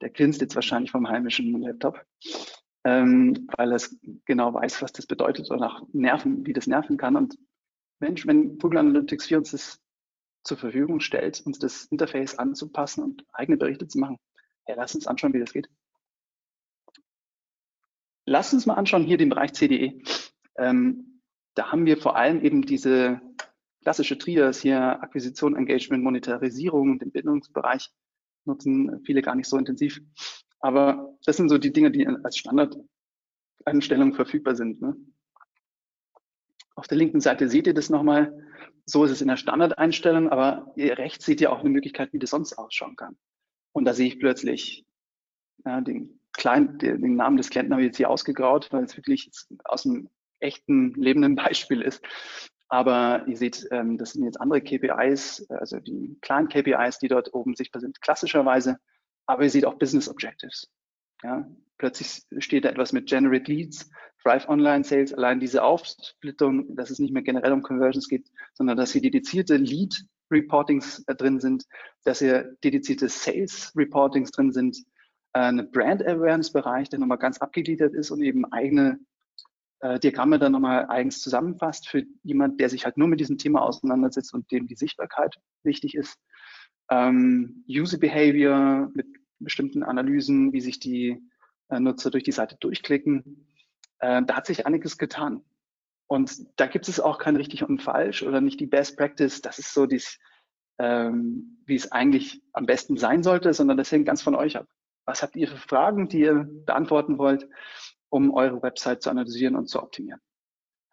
[0.00, 2.04] der grinst jetzt wahrscheinlich vom heimischen Laptop
[2.84, 3.80] ähm, weil er
[4.26, 7.16] genau weiß, was das bedeutet oder auch nerven, wie das nerven kann.
[7.16, 7.38] Und
[7.98, 9.80] Mensch, wenn Google Analytics 4 uns das
[10.44, 14.18] zur Verfügung stellt, uns das Interface anzupassen und eigene Berichte zu machen,
[14.68, 15.68] ja, lass uns anschauen, wie das geht.
[18.26, 20.02] Lass uns mal anschauen hier den Bereich CDE.
[20.56, 21.22] Ähm,
[21.54, 23.20] da haben wir vor allem eben diese
[23.84, 27.90] klassische Trias hier, Akquisition, Engagement, Monetarisierung, den Bildungsbereich
[28.46, 30.00] nutzen viele gar nicht so intensiv.
[30.58, 34.80] Aber das sind so die Dinge, die als Standardeinstellung verfügbar sind.
[34.80, 34.96] Ne?
[36.74, 38.34] Auf der linken Seite seht ihr das nochmal.
[38.86, 42.30] So ist es in der Standardeinstellung, aber rechts seht ihr auch eine Möglichkeit, wie das
[42.30, 43.16] sonst ausschauen kann.
[43.72, 44.84] Und da sehe ich plötzlich
[45.64, 49.30] ja, den, kleinen, den Namen des Klienten habe ich jetzt hier ausgegraut, weil es wirklich
[49.64, 52.02] aus einem echten, lebenden Beispiel ist.
[52.68, 57.32] Aber ihr seht, ähm, das sind jetzt andere KPIs, also die kleinen KPIs, die dort
[57.34, 58.78] oben sichtbar sind, klassischerweise
[59.26, 60.70] aber ihr seht auch Business Objectives.
[61.22, 61.48] Ja,
[61.78, 63.90] plötzlich steht da etwas mit Generate Leads,
[64.22, 68.76] Drive Online Sales, allein diese Aufsplittung, dass es nicht mehr generell um Conversions geht, sondern
[68.76, 69.94] dass hier dedizierte Lead
[70.30, 71.64] Reportings äh, drin sind,
[72.04, 74.78] dass hier dedizierte Sales Reportings drin sind,
[75.34, 78.98] äh, eine Brand Awareness Bereich, der nochmal ganz abgegliedert ist und eben eigene
[79.84, 83.62] äh, Diagramme dann nochmal eigens zusammenfasst für jemand, der sich halt nur mit diesem Thema
[83.62, 86.18] auseinandersetzt und dem die Sichtbarkeit wichtig ist
[86.90, 89.06] ähm, User Behavior mit
[89.38, 91.22] bestimmten Analysen, wie sich die
[91.68, 93.48] äh, Nutzer durch die Seite durchklicken.
[93.98, 95.42] Äh, da hat sich einiges getan.
[96.06, 99.40] Und da gibt es auch kein richtig und falsch oder nicht die Best Practice.
[99.40, 100.18] Das ist so dies,
[100.78, 104.66] ähm, wie es eigentlich am besten sein sollte, sondern das hängt ganz von euch ab.
[105.06, 107.48] Was habt ihr für Fragen, die ihr beantworten wollt,
[108.14, 110.20] um eure Website zu analysieren und zu optimieren?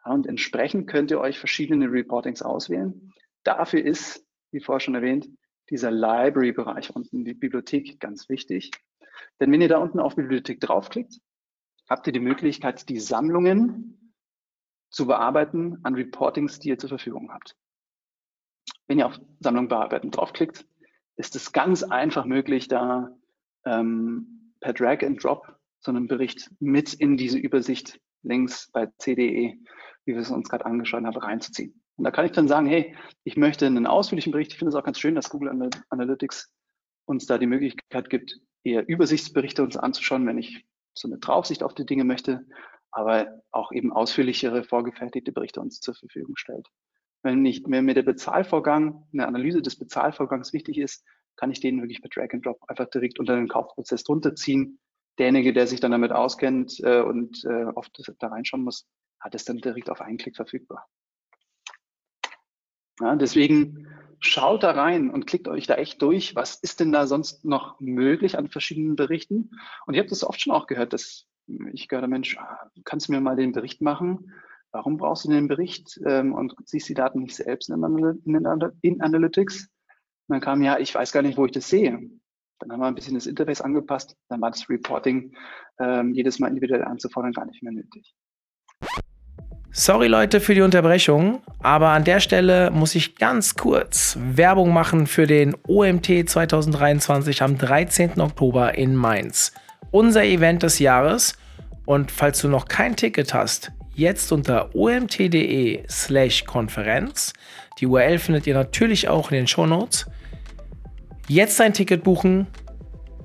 [0.03, 3.13] Ja, und entsprechend könnt ihr euch verschiedene Reportings auswählen.
[3.43, 5.29] Dafür ist, wie vorher schon erwähnt,
[5.69, 8.71] dieser Library-Bereich unten, die Bibliothek, ganz wichtig.
[9.39, 11.19] Denn wenn ihr da unten auf Bibliothek draufklickt,
[11.87, 14.15] habt ihr die Möglichkeit, die Sammlungen
[14.89, 17.55] zu bearbeiten an Reportings, die ihr zur Verfügung habt.
[18.87, 20.65] Wenn ihr auf Sammlung bearbeiten draufklickt,
[21.17, 23.15] ist es ganz einfach möglich, da
[23.63, 29.57] ähm, per Drag and Drop so einen Bericht mit in diese Übersicht links bei CDE,
[30.05, 31.81] wie wir es uns gerade angeschaut haben, reinzuziehen.
[31.97, 34.53] Und da kann ich dann sagen, hey, ich möchte einen ausführlichen Bericht.
[34.53, 36.53] Ich finde es auch ganz schön, dass Google Analytics
[37.05, 41.73] uns da die Möglichkeit gibt, eher Übersichtsberichte uns anzuschauen, wenn ich so eine Draufsicht auf
[41.73, 42.45] die Dinge möchte,
[42.91, 46.67] aber auch eben ausführlichere, vorgefertigte Berichte uns zur Verfügung stellt.
[47.23, 51.81] Wenn, nicht, wenn mir der Bezahlvorgang, eine Analyse des Bezahlvorgangs wichtig ist, kann ich den
[51.81, 54.79] wirklich per Drag and Drop einfach direkt unter den Kaufprozess drunter ziehen.
[55.17, 58.87] Derjenige, der sich dann damit auskennt äh, und äh, oft da reinschauen muss,
[59.19, 60.87] hat es dann direkt auf einen Klick verfügbar.
[62.99, 63.87] Ja, deswegen
[64.19, 66.35] schaut da rein und klickt euch da echt durch.
[66.35, 69.51] Was ist denn da sonst noch möglich an verschiedenen Berichten?
[69.85, 71.27] Und ihr habt das oft schon auch gehört, dass
[71.73, 74.31] ich gehört, Mensch, ah, kannst du mir mal den Bericht machen?
[74.71, 77.83] Warum brauchst du den Bericht ähm, und siehst die Daten nicht selbst in,
[79.01, 79.63] Analytics?
[80.27, 81.99] Und dann kam ja, ich weiß gar nicht, wo ich das sehe.
[82.61, 85.33] Dann haben wir ein bisschen das Interface angepasst, dann war das Reporting
[85.79, 88.13] ähm, jedes Mal individuell anzufordern gar nicht mehr nötig.
[89.73, 95.07] Sorry Leute für die Unterbrechung, aber an der Stelle muss ich ganz kurz Werbung machen
[95.07, 98.19] für den OMT 2023 am 13.
[98.19, 99.53] Oktober in Mainz.
[99.89, 101.37] Unser Event des Jahres.
[101.85, 107.33] Und falls du noch kein Ticket hast, jetzt unter omt.de slash Konferenz.
[107.79, 110.05] Die URL findet ihr natürlich auch in den Show Notes.
[111.27, 112.47] Jetzt ein Ticket buchen,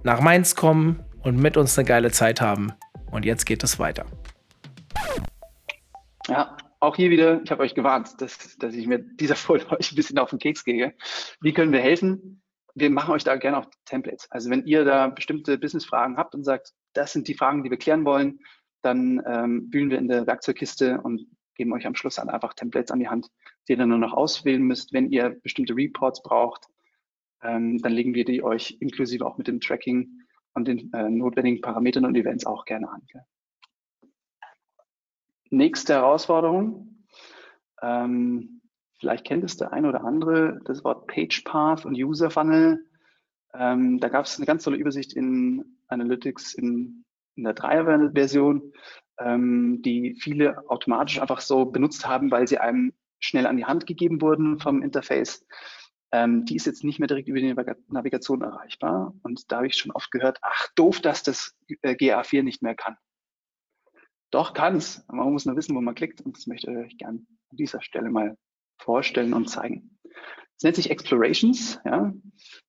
[0.05, 2.73] nach Mainz kommen und mit uns eine geile Zeit haben.
[3.11, 4.07] Und jetzt geht es weiter.
[6.29, 9.93] Ja, auch hier wieder, ich habe euch gewarnt, dass, dass ich mir dieser Folie euch
[9.93, 10.95] ein bisschen auf den Keks gehe.
[11.41, 12.43] Wie können wir helfen?
[12.75, 14.31] Wir machen euch da gerne auch Templates.
[14.31, 17.79] Also wenn ihr da bestimmte Business-Fragen habt und sagt, das sind die Fragen, die wir
[17.79, 18.41] klären wollen,
[18.83, 22.91] dann ähm, wühlen wir in der Werkzeugkiste und geben euch am Schluss dann einfach Templates
[22.91, 23.29] an die Hand,
[23.67, 24.93] die ihr dann nur noch auswählen müsst.
[24.93, 26.67] Wenn ihr bestimmte Reports braucht,
[27.43, 30.23] ähm, dann legen wir die euch inklusive auch mit dem Tracking
[30.55, 33.03] und den äh, notwendigen Parametern und Events auch gerne an.
[33.13, 33.23] Gell?
[35.51, 37.05] Nächste Herausforderung.
[37.83, 38.63] Ähm,
[38.99, 42.85] vielleicht kennt es der eine oder andere, das Wort Page Path und User Funnel.
[43.55, 47.05] Ähm, da gab es eine ganz tolle Übersicht in Analytics in,
[47.37, 48.73] in der Dreier-Version,
[49.19, 53.87] ähm, die viele automatisch einfach so benutzt haben, weil sie einem schnell an die Hand
[53.87, 55.47] gegeben wurden vom Interface.
[56.13, 57.55] Ähm, die ist jetzt nicht mehr direkt über die
[57.89, 59.15] Navigation erreichbar.
[59.23, 62.75] Und da habe ich schon oft gehört, ach doof, dass das äh, GA4 nicht mehr
[62.75, 62.97] kann.
[64.31, 65.05] Doch, kann es.
[65.09, 67.19] Man muss nur wissen, wo man klickt und das möchte ich euch gerne
[67.51, 68.37] an dieser Stelle mal
[68.79, 69.99] vorstellen und zeigen.
[70.57, 71.79] Es nennt sich Explorations.
[71.85, 72.13] Ja.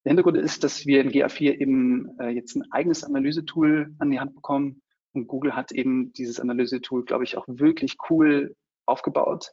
[0.04, 4.20] Der Hintergrund ist, dass wir in GA4 eben äh, jetzt ein eigenes Analysetool an die
[4.20, 4.82] Hand bekommen
[5.14, 9.52] und Google hat eben dieses Analysetool, glaube ich, auch wirklich cool aufgebaut.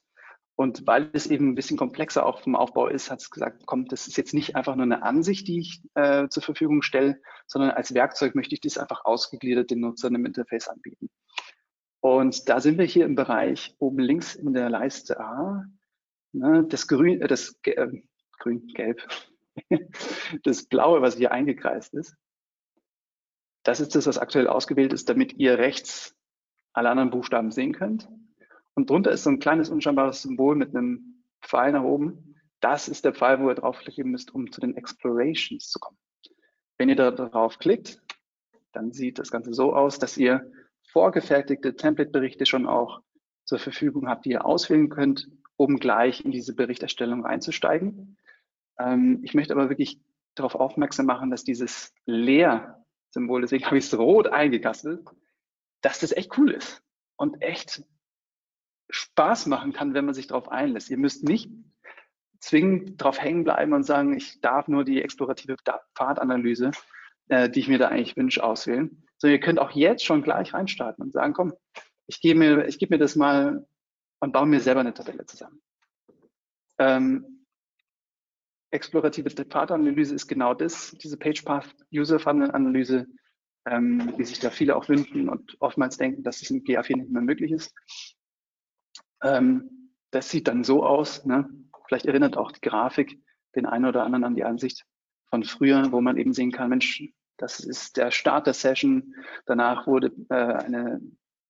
[0.56, 3.86] Und weil es eben ein bisschen komplexer auch vom Aufbau ist, hat es gesagt, komm,
[3.86, 7.70] das ist jetzt nicht einfach nur eine Ansicht, die ich äh, zur Verfügung stelle, sondern
[7.70, 11.10] als Werkzeug möchte ich das einfach ausgegliedert den Nutzern im Interface anbieten.
[12.00, 15.64] Und da sind wir hier im Bereich oben links in der Leiste A.
[16.32, 17.88] Ne, das Grün, äh, das äh,
[18.38, 19.06] Grün, Gelb,
[20.44, 22.14] das Blaue, was hier eingekreist ist.
[23.64, 26.14] Das ist das, was aktuell ausgewählt ist, damit ihr rechts
[26.74, 28.08] alle anderen Buchstaben sehen könnt.
[28.74, 32.36] Und drunter ist so ein kleines unscheinbares Symbol mit einem Pfeil nach oben.
[32.60, 35.98] Das ist der Pfeil, wo ihr draufklicken müsst, um zu den Explorations zu kommen.
[36.78, 38.02] Wenn ihr da drauf klickt,
[38.72, 40.50] dann sieht das Ganze so aus, dass ihr
[40.82, 43.00] vorgefertigte Template-Berichte schon auch
[43.44, 48.16] zur Verfügung habt, die ihr auswählen könnt, um gleich in diese Berichterstellung reinzusteigen.
[48.78, 50.00] Ähm, ich möchte aber wirklich
[50.34, 55.04] darauf aufmerksam machen, dass dieses Leer-Symbol, deswegen habe ich es rot eingekastelt,
[55.80, 56.82] dass das echt cool ist
[57.16, 57.84] und echt
[58.90, 60.90] Spaß machen kann, wenn man sich darauf einlässt.
[60.90, 61.50] Ihr müsst nicht
[62.40, 65.56] zwingend darauf hängen bleiben und sagen, ich darf nur die explorative
[65.94, 66.72] Pfadanalyse,
[67.28, 70.52] äh, die ich mir da eigentlich wünsche, auswählen, sondern ihr könnt auch jetzt schon gleich
[70.52, 71.54] reinstarten und sagen, komm,
[72.06, 73.66] ich gebe mir, gebe mir das mal
[74.20, 75.62] und baue mir selber eine Tabelle zusammen.
[76.78, 77.46] Ähm,
[78.70, 83.06] explorative Pfadanalyse ist genau das, diese Page Path User Funnel Analyse,
[83.66, 87.10] ähm, wie sich da viele auch wünschen und oftmals denken, dass es im GA4 nicht
[87.10, 87.72] mehr möglich ist.
[89.22, 91.48] Ähm, das sieht dann so aus, ne?
[91.86, 93.20] vielleicht erinnert auch die Grafik
[93.54, 94.84] den einen oder anderen an die Ansicht
[95.28, 97.02] von früher, wo man eben sehen kann, Mensch,
[97.36, 99.14] das ist der Start der Session.
[99.46, 101.00] Danach wurde äh, eine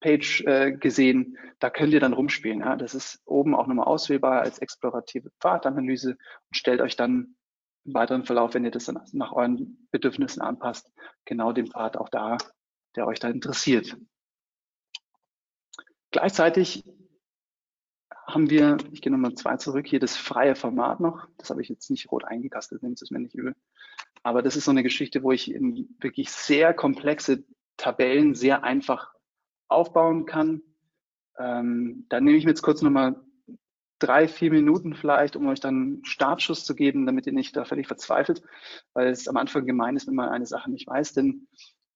[0.00, 1.36] Page äh, gesehen.
[1.58, 2.60] Da könnt ihr dann rumspielen.
[2.60, 2.76] Ja?
[2.76, 7.36] Das ist oben auch nochmal auswählbar als explorative Pfadanalyse und stellt euch dann
[7.84, 10.90] im weiteren Verlauf, wenn ihr das dann nach euren Bedürfnissen anpasst,
[11.26, 12.38] genau den Pfad auch da,
[12.96, 13.96] der euch da interessiert.
[16.10, 16.84] Gleichzeitig
[18.26, 21.28] haben wir, ich gehe nochmal zwei zurück, hier das freie Format noch.
[21.38, 23.54] Das habe ich jetzt nicht rot eingekastet, nehmt es mir nicht übel.
[24.22, 25.48] Aber das ist so eine Geschichte, wo ich
[26.00, 27.44] wirklich sehr komplexe
[27.76, 29.12] Tabellen sehr einfach
[29.68, 30.62] aufbauen kann.
[31.38, 33.20] Ähm, da nehme ich mir jetzt kurz nochmal
[33.98, 37.64] drei, vier Minuten vielleicht, um euch dann einen Startschuss zu geben, damit ihr nicht da
[37.64, 38.42] völlig verzweifelt,
[38.92, 41.48] weil es am Anfang gemein ist, wenn man eine Sache nicht weiß, denn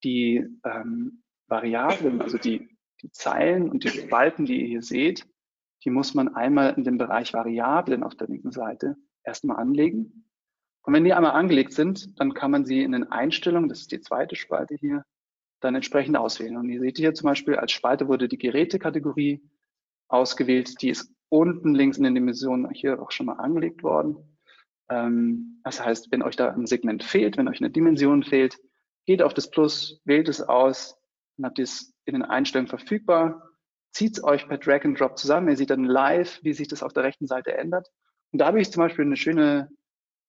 [0.04, 2.68] die ähm, Variablen, also die,
[3.02, 5.26] die Zeilen und die Spalten, die ihr hier seht,
[5.84, 10.24] die muss man einmal in dem Bereich Variablen auf der linken Seite erstmal anlegen.
[10.82, 13.92] Und wenn die einmal angelegt sind, dann kann man sie in den Einstellungen, das ist
[13.92, 15.04] die zweite Spalte hier,
[15.60, 16.56] dann entsprechend auswählen.
[16.56, 19.42] Und ihr seht hier zum Beispiel, als Spalte wurde die Gerätekategorie
[20.08, 20.80] ausgewählt.
[20.80, 24.38] Die ist unten links in den Dimensionen hier auch schon mal angelegt worden.
[24.88, 28.58] Ähm, das heißt, wenn euch da ein Segment fehlt, wenn euch eine Dimension fehlt,
[29.06, 30.98] geht auf das Plus, wählt es aus,
[31.36, 33.47] dann habt ihr es in den Einstellungen verfügbar,
[33.92, 35.48] zieht es euch per Drag and Drop zusammen.
[35.48, 37.88] Ihr seht dann live, wie sich das auf der rechten Seite ändert.
[38.32, 39.68] Und da habe ich zum Beispiel eine schöne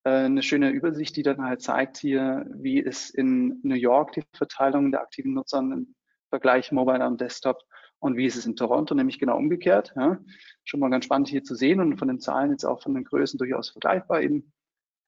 [0.04, 4.24] äh, eine schöne Übersicht, die dann halt zeigt hier, wie ist in New York die
[4.34, 5.96] Verteilung der aktiven Nutzer im
[6.30, 7.62] Vergleich Mobile und Desktop
[8.00, 9.94] und wie ist es in Toronto, nämlich genau umgekehrt.
[9.96, 10.20] Ja.
[10.64, 13.04] Schon mal ganz spannend hier zu sehen und von den Zahlen jetzt auch von den
[13.04, 14.54] Größen durchaus vergleichbar eben.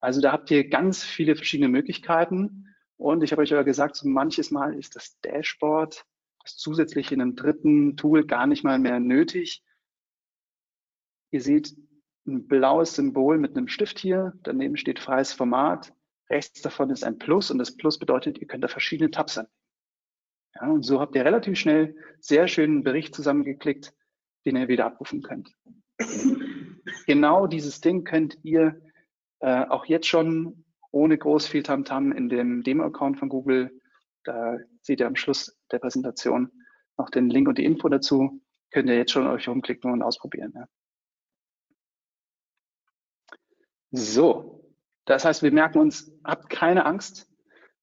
[0.01, 4.07] Also da habt ihr ganz viele verschiedene Möglichkeiten und ich habe euch aber gesagt, so
[4.07, 6.03] manches Mal ist das Dashboard,
[6.43, 9.63] das zusätzlich in einem dritten Tool gar nicht mal mehr nötig.
[11.31, 11.75] Ihr seht
[12.27, 15.93] ein blaues Symbol mit einem Stift hier, daneben steht freies Format,
[16.29, 19.55] rechts davon ist ein Plus und das Plus bedeutet, ihr könnt da verschiedene Tabs anlegen.
[20.55, 23.93] Ja, und so habt ihr relativ schnell sehr schönen Bericht zusammengeklickt,
[24.45, 25.55] den ihr wieder abrufen könnt.
[27.07, 28.81] genau dieses Ding könnt ihr
[29.39, 33.71] äh, auch jetzt schon ohne groß viel Tamtam -Tam in dem Demo-Account von Google.
[34.23, 36.51] Da seht ihr am Schluss der Präsentation
[36.97, 38.41] noch den Link und die Info dazu.
[38.71, 40.53] Könnt ihr jetzt schon euch rumklicken und ausprobieren.
[40.55, 40.67] Ja.
[43.91, 44.73] So,
[45.05, 47.29] das heißt, wir merken uns, habt keine Angst,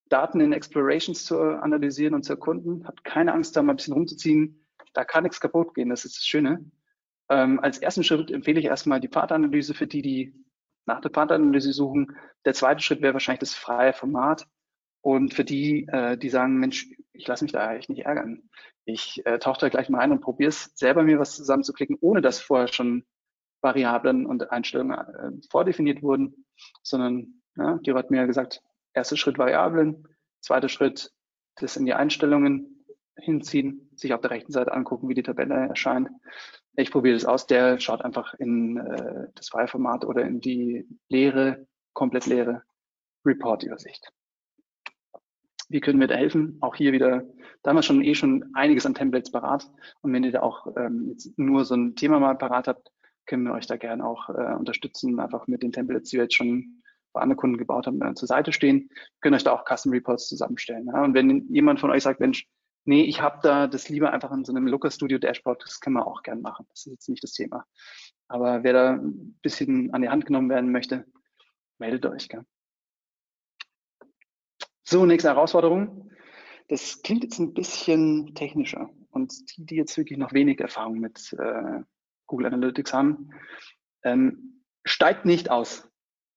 [0.08, 2.87] Daten in Explorations zu analysieren und zu erkunden.
[2.87, 4.64] Habt keine Angst, da mal ein bisschen rumzuziehen.
[4.94, 6.64] Da kann nichts kaputt gehen, das ist das Schöne.
[7.28, 10.34] Ähm, als ersten Schritt empfehle ich erstmal die Pfadanalyse für die, die
[10.87, 12.16] nach der Pfadanalyse suchen.
[12.46, 14.46] Der zweite Schritt wäre wahrscheinlich das freie Format.
[15.09, 18.42] Und für die, äh, die sagen, Mensch, ich lasse mich da eigentlich nicht ärgern.
[18.85, 22.21] Ich äh, tauche da gleich mal ein und probiere es, selber mir was zusammenzuklicken, ohne
[22.21, 23.07] dass vorher schon
[23.62, 26.44] Variablen und Einstellungen äh, vordefiniert wurden,
[26.83, 30.07] sondern ja, die hat mir gesagt, erster Schritt Variablen,
[30.42, 31.11] zweiter Schritt
[31.57, 32.85] das in die Einstellungen
[33.16, 36.11] hinziehen, sich auf der rechten Seite angucken, wie die Tabelle erscheint.
[36.77, 41.66] Ich probiere das aus, der schaut einfach in äh, das File-Format oder in die leere,
[41.94, 42.62] komplett leere
[43.25, 44.12] Report-Übersicht.
[45.68, 46.57] Wie können wir da helfen?
[46.61, 47.24] Auch hier wieder,
[47.62, 49.70] da haben wir schon eh schon einiges an Templates parat.
[50.00, 52.90] Und wenn ihr da auch ähm, jetzt nur so ein Thema mal parat habt,
[53.26, 56.35] können wir euch da gerne auch äh, unterstützen, einfach mit den Templates, die wir jetzt
[56.35, 58.88] schon bei anderen Kunden gebaut haben, äh, zur Seite stehen.
[58.90, 60.87] Wir können euch da auch Custom Reports zusammenstellen.
[60.87, 61.04] Ja?
[61.04, 62.46] Und wenn jemand von euch sagt, Mensch,
[62.85, 65.96] nee, ich habe da das lieber einfach in so einem Looker Studio Dashboard, das können
[65.96, 66.66] wir auch gerne machen.
[66.70, 67.66] Das ist jetzt nicht das Thema.
[68.28, 71.04] Aber wer da ein bisschen an die Hand genommen werden möchte,
[71.78, 72.28] meldet euch.
[72.28, 72.44] Gell?
[74.90, 76.11] So, nächste Herausforderung.
[76.68, 78.88] Das klingt jetzt ein bisschen technischer.
[79.11, 81.83] Und die, die jetzt wirklich noch wenig Erfahrung mit äh,
[82.27, 83.29] Google Analytics haben,
[84.03, 85.87] ähm, steigt nicht aus.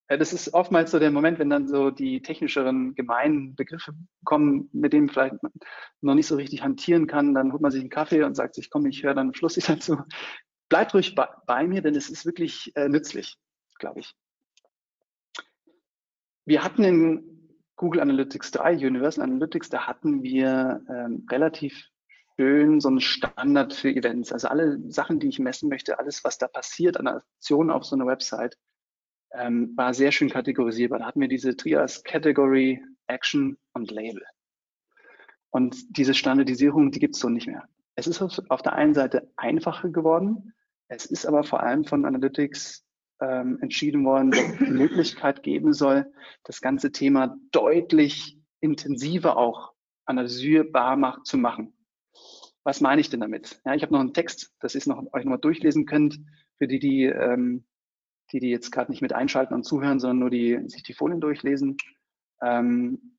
[0.10, 3.94] Ja, das ist oftmals so der Moment, wenn dann so die technischeren gemeinen Begriffe
[4.26, 5.54] kommen, mit denen vielleicht man
[6.02, 7.34] noch nicht so richtig hantieren kann.
[7.34, 10.04] Dann holt man sich einen Kaffee und sagt sich, komm, ich höre dann Schluss dazu.
[10.68, 13.38] Bleibt ruhig bei, bei, mir, denn es ist wirklich äh, nützlich,
[13.80, 14.14] glaube ich.
[16.44, 17.32] Wir hatten in
[17.76, 21.90] Google Analytics 3, Universal Analytics, da hatten wir ähm, relativ
[22.38, 24.32] schön so ein Standard für Events.
[24.32, 27.96] Also alle Sachen, die ich messen möchte, alles, was da passiert an Aktionen auf so
[27.96, 28.58] einer Website,
[29.34, 31.00] ähm, war sehr schön kategorisierbar.
[31.00, 34.24] Da hatten wir diese Trias Category, Action und Label.
[35.50, 37.68] Und diese Standardisierung, die gibt es so nicht mehr.
[37.96, 40.54] Es ist auf der einen Seite einfacher geworden.
[40.88, 42.86] Es ist aber vor allem von Analytics
[43.22, 46.12] ähm, entschieden worden, dass es die Möglichkeit geben soll,
[46.44, 49.74] das ganze Thema deutlich intensiver auch
[50.06, 51.74] analysierbar zu machen.
[52.64, 53.62] Was meine ich denn damit?
[53.66, 56.20] Ja, ich habe noch einen Text, das ist noch euch nochmal durchlesen könnt,
[56.58, 57.66] für die, die, ähm,
[58.32, 61.22] die, die jetzt gerade nicht mit einschalten und zuhören, sondern nur die sich die Folien
[61.22, 61.78] durchlesen.
[62.42, 63.18] Ähm,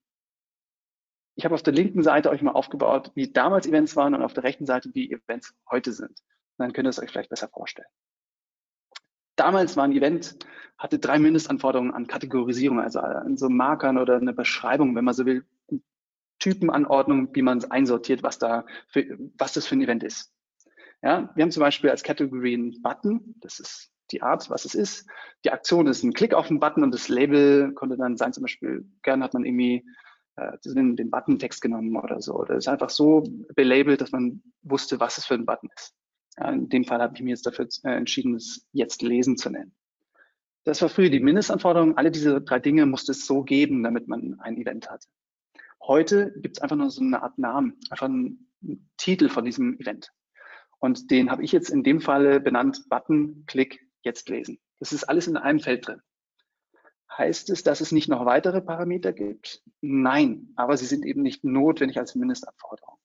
[1.34, 4.34] ich habe auf der linken Seite euch mal aufgebaut, wie damals Events waren und auf
[4.34, 6.20] der rechten Seite, wie Events heute sind.
[6.58, 7.88] Dann könnt ihr es euch vielleicht besser vorstellen.
[9.36, 10.36] Damals war ein Event,
[10.78, 15.24] hatte drei Mindestanforderungen an Kategorisierung, also an so Markern oder eine Beschreibung, wenn man so
[15.26, 15.44] will,
[16.38, 20.32] Typenanordnung, wie man es einsortiert, was da für, was das für ein Event ist.
[21.00, 24.74] Ja, wir haben zum Beispiel als Category einen Button, das ist die Art, was es
[24.74, 25.08] ist.
[25.44, 28.42] Die Aktion ist ein Klick auf den Button und das Label konnte dann sein, zum
[28.42, 29.84] Beispiel, gerne hat man irgendwie
[30.36, 32.34] äh, den, den Button-Text genommen oder so.
[32.34, 35.94] Oder ist einfach so belabelt, dass man wusste, was es für ein Button ist.
[36.38, 39.74] In dem Fall habe ich mir jetzt dafür äh, entschieden, es jetzt lesen zu nennen.
[40.64, 41.96] Das war früher die Mindestanforderung.
[41.96, 45.04] Alle diese drei Dinge musste es so geben, damit man ein Event hat.
[45.82, 48.48] Heute gibt es einfach nur so eine Art Namen, einfach einen
[48.96, 50.12] Titel von diesem Event.
[50.78, 54.58] Und den habe ich jetzt in dem Falle benannt Button, Klick, jetzt lesen.
[54.78, 56.00] Das ist alles in einem Feld drin.
[57.16, 59.62] Heißt es, dass es nicht noch weitere Parameter gibt?
[59.80, 62.96] Nein, aber sie sind eben nicht notwendig als Mindestanforderung.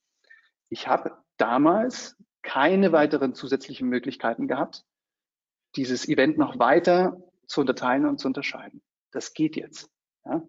[0.70, 2.16] Ich habe damals
[2.48, 4.86] keine weiteren zusätzlichen Möglichkeiten gehabt,
[5.76, 8.82] dieses Event noch weiter zu unterteilen und zu unterscheiden.
[9.12, 9.92] Das geht jetzt.
[10.24, 10.42] Ja.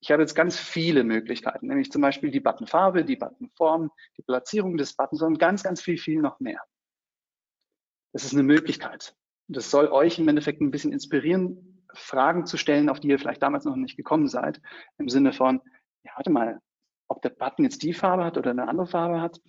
[0.00, 4.76] Ich habe jetzt ganz viele Möglichkeiten, nämlich zum Beispiel die Buttonfarbe, die Buttonform, die Platzierung
[4.76, 6.60] des Buttons und ganz, ganz viel, viel noch mehr.
[8.12, 9.16] Das ist eine Möglichkeit.
[9.48, 13.42] Das soll euch im Endeffekt ein bisschen inspirieren, Fragen zu stellen, auf die ihr vielleicht
[13.42, 14.60] damals noch nicht gekommen seid,
[14.98, 15.62] im Sinne von,
[16.04, 16.60] ja, warte mal,
[17.08, 19.40] ob der Button jetzt die Farbe hat oder eine andere Farbe hat,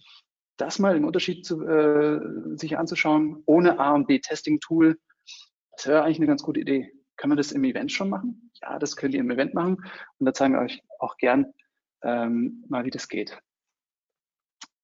[0.60, 2.20] das mal im Unterschied zu, äh,
[2.58, 5.00] sich anzuschauen, ohne A und B Testing Tool,
[5.72, 6.92] das wäre eigentlich eine ganz gute Idee.
[7.16, 8.52] Können wir das im Event schon machen?
[8.62, 9.78] Ja, das könnt ihr im Event machen
[10.18, 11.54] und da zeigen wir euch auch gern
[12.04, 13.38] ähm, mal, wie das geht.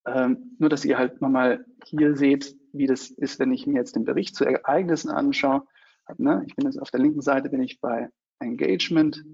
[0.05, 3.95] Ähm, nur, dass ihr halt nochmal hier seht, wie das ist, wenn ich mir jetzt
[3.95, 5.65] den Bericht zu Ereignissen anschaue.
[6.17, 6.43] Ne?
[6.47, 8.09] Ich bin jetzt auf der linken Seite, bin ich bei
[8.39, 9.25] Engagement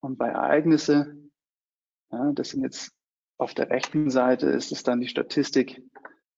[0.00, 1.16] und bei Ereignisse.
[2.10, 2.92] Ja, das sind jetzt
[3.38, 5.82] auf der rechten Seite ist es dann die Statistik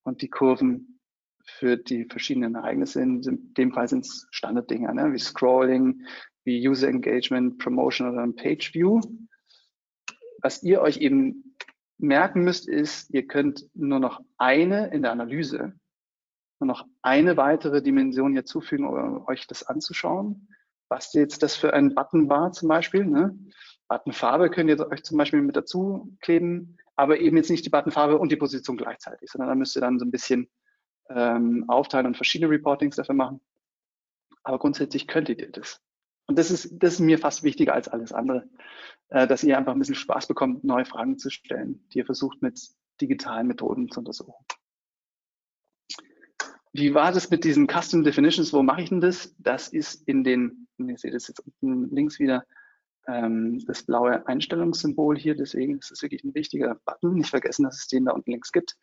[0.03, 1.01] und die Kurven
[1.45, 3.03] für die verschiedenen Ereignisse.
[3.03, 5.13] In dem Fall sind es Standarddinge, ne?
[5.13, 6.07] wie Scrolling,
[6.45, 9.01] wie User Engagement, Promotion oder Page View.
[10.43, 11.57] Was ihr euch eben
[11.99, 15.73] merken müsst, ist, ihr könnt nur noch eine in der Analyse,
[16.61, 20.49] nur noch eine weitere Dimension hier zufügen, um euch das anzuschauen.
[20.89, 23.05] Was jetzt das für ein Button war zum Beispiel.
[23.05, 23.37] Ne?
[23.89, 28.19] Buttonfarbe könnt ihr euch zum Beispiel mit dazu kleben, aber eben jetzt nicht die Buttonfarbe
[28.19, 30.49] und die Position gleichzeitig, sondern da müsst ihr dann so ein bisschen
[31.11, 33.41] ähm, aufteilen und verschiedene Reportings dafür machen.
[34.43, 35.81] Aber grundsätzlich könntet ihr das.
[36.27, 38.49] Und das ist, das ist mir fast wichtiger als alles andere,
[39.11, 42.43] äh, dass ihr einfach ein bisschen Spaß bekommt, neue Fragen zu stellen, die ihr versucht
[42.43, 42.61] mit
[43.01, 44.45] digitalen Methoden zu untersuchen.
[46.73, 48.53] Wie war das mit diesen Custom Definitions?
[48.53, 49.35] Wo mache ich denn das?
[49.39, 52.45] Das ist in den, ihr seht es jetzt unten links wieder,
[53.09, 55.35] ähm, das blaue Einstellungssymbol hier.
[55.35, 57.15] Deswegen ist es wirklich ein wichtiger Button.
[57.15, 58.77] Nicht vergessen, dass es den da unten links gibt.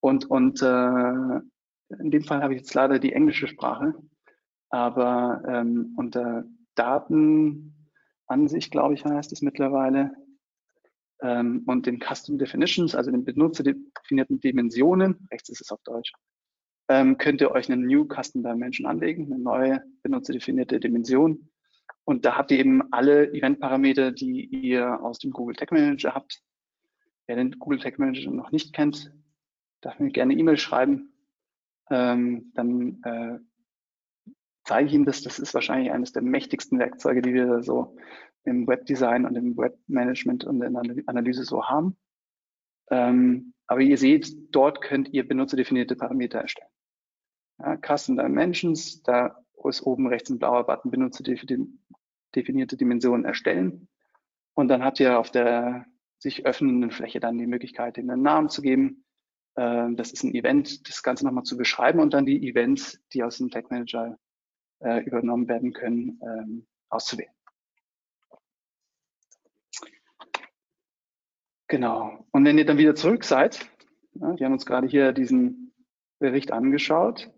[0.00, 1.40] Und, und äh,
[2.00, 3.94] in dem Fall habe ich jetzt leider die englische Sprache.
[4.70, 10.12] Aber ähm, unter Datenansicht, glaube ich, heißt es mittlerweile,
[11.20, 16.12] ähm, und den Custom Definitions, also den benutzerdefinierten Dimensionen, rechts ist es auf Deutsch,
[16.88, 21.50] ähm, könnt ihr euch eine New Custom Dimension anlegen, eine neue benutzerdefinierte Dimension.
[22.08, 26.40] Und da habt ihr eben alle Event-Parameter, die ihr aus dem Google Tag Manager habt.
[27.26, 29.12] Wer den Google Tag Manager noch nicht kennt,
[29.82, 31.12] darf mir gerne E-Mail schreiben.
[31.90, 33.38] Ähm, dann äh,
[34.64, 35.20] zeige ich Ihnen das.
[35.20, 37.94] Das ist wahrscheinlich eines der mächtigsten Werkzeuge, die wir so
[38.44, 41.98] im Webdesign und im Webmanagement und in der Analyse so haben.
[42.90, 46.70] Ähm, aber ihr seht, dort könnt ihr benutzerdefinierte Parameter erstellen.
[47.58, 51.68] Ja, Custom Dimensions, da ist oben rechts ein blauer Button, benutzerdefinierte
[52.34, 53.88] Dimensionen erstellen.
[54.54, 55.86] Und dann habt ihr auf der
[56.18, 59.04] sich öffnenden Fläche dann die Möglichkeit, ihnen einen Namen zu geben.
[59.56, 63.22] Ähm, das ist ein Event, das Ganze nochmal zu beschreiben und dann die Events, die
[63.22, 64.18] aus dem Tag Manager
[64.80, 67.32] äh, übernommen werden können, ähm, auszuwählen.
[71.68, 72.26] Genau.
[72.32, 73.68] Und wenn ihr dann wieder zurück seid,
[74.12, 75.74] wir haben uns gerade hier diesen
[76.18, 77.30] Bericht angeschaut,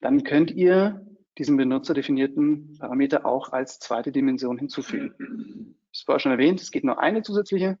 [0.00, 1.06] dann könnt ihr
[1.40, 5.74] diesen benutzerdefinierten Parameter auch als zweite Dimension hinzufügen.
[5.90, 7.78] Ich habe vorher schon erwähnt, es geht nur eine zusätzliche.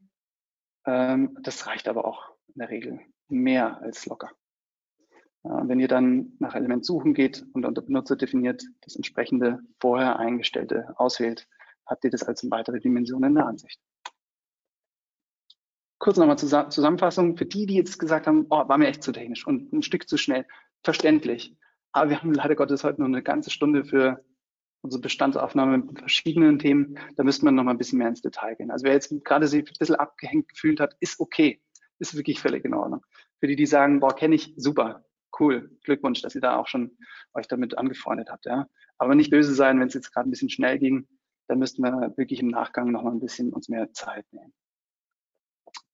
[0.86, 4.30] Ähm, das reicht aber auch in der Regel mehr als locker.
[5.44, 10.18] Ja, wenn ihr dann nach Element suchen geht und unter Benutzer definiert das entsprechende vorher
[10.18, 11.46] eingestellte auswählt,
[11.84, 13.78] habt ihr das als weitere Dimension in der Ansicht.
[15.98, 19.46] Kurz nochmal Zusammenfassung für die, die jetzt gesagt haben, oh, war mir echt zu technisch
[19.46, 20.46] und ein Stück zu schnell.
[20.82, 21.54] Verständlich.
[21.92, 24.24] Aber wir haben leider Gottes heute nur eine ganze Stunde für
[24.82, 26.98] unsere Bestandsaufnahme mit verschiedenen Themen.
[27.16, 28.70] Da müsste man noch mal ein bisschen mehr ins Detail gehen.
[28.70, 31.60] Also wer jetzt gerade sich ein bisschen abgehängt gefühlt hat, ist okay.
[31.98, 33.04] Ist wirklich völlig in Ordnung.
[33.40, 35.04] Für die, die sagen, boah, kenne ich, super
[35.38, 36.96] cool, Glückwunsch, dass ihr da auch schon
[37.34, 38.46] euch damit angefreundet habt.
[38.46, 38.68] Ja.
[38.98, 41.08] Aber nicht böse sein, wenn es jetzt gerade ein bisschen schnell ging,
[41.48, 44.52] dann müssten wir wirklich im Nachgang noch mal ein bisschen uns mehr Zeit nehmen.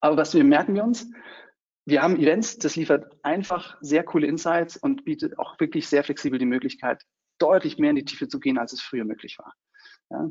[0.00, 1.10] Aber was wir merken wir uns?
[1.86, 6.38] Wir haben Events, das liefert einfach sehr coole Insights und bietet auch wirklich sehr flexibel
[6.38, 7.02] die Möglichkeit,
[7.38, 9.54] deutlich mehr in die Tiefe zu gehen, als es früher möglich war.
[10.10, 10.30] Ja.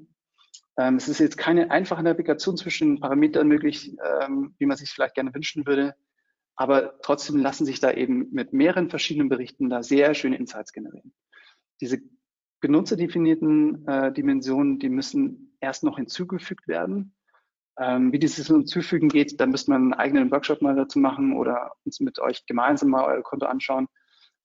[0.77, 5.15] Ähm, es ist jetzt keine einfache Navigation zwischen Parametern möglich, ähm, wie man sich vielleicht
[5.15, 5.95] gerne wünschen würde.
[6.57, 11.13] Aber trotzdem lassen sich da eben mit mehreren verschiedenen Berichten da sehr schöne Insights generieren.
[11.79, 11.99] Diese
[12.59, 17.15] benutzerdefinierten äh, Dimensionen, die müssen erst noch hinzugefügt werden.
[17.77, 21.73] Ähm, wie dieses Hinzufügen geht, da müsste man einen eigenen Workshop mal dazu machen oder
[21.83, 23.87] uns mit euch gemeinsam mal euer Konto anschauen.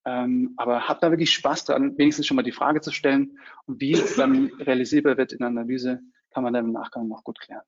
[0.04, 3.38] Ähm, aber habt da wirklich Spaß dran, wenigstens schon mal die Frage zu stellen.
[3.66, 6.00] Und wie es dann realisierbar wird in der Analyse,
[6.30, 7.62] kann man dann im Nachgang noch gut klären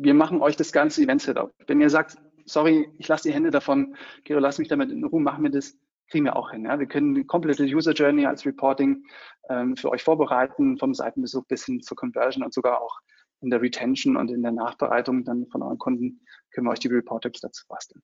[0.00, 1.52] wir machen euch das ganze Event-Setup.
[1.66, 5.20] Wenn ihr sagt, sorry, ich lasse die Hände davon, Gero, lass mich damit in Ruhe,
[5.20, 5.76] machen wir das,
[6.08, 6.64] kriegen wir auch hin.
[6.64, 6.78] Ja?
[6.78, 9.04] Wir können die komplette User Journey als Reporting
[9.48, 13.00] ähm, für euch vorbereiten, vom Seitenbesuch bis hin zur Conversion und sogar auch
[13.40, 16.20] in der Retention und in der Nachbereitung dann von euren Kunden
[16.50, 18.02] können wir euch die Report-Tipps dazu basteln.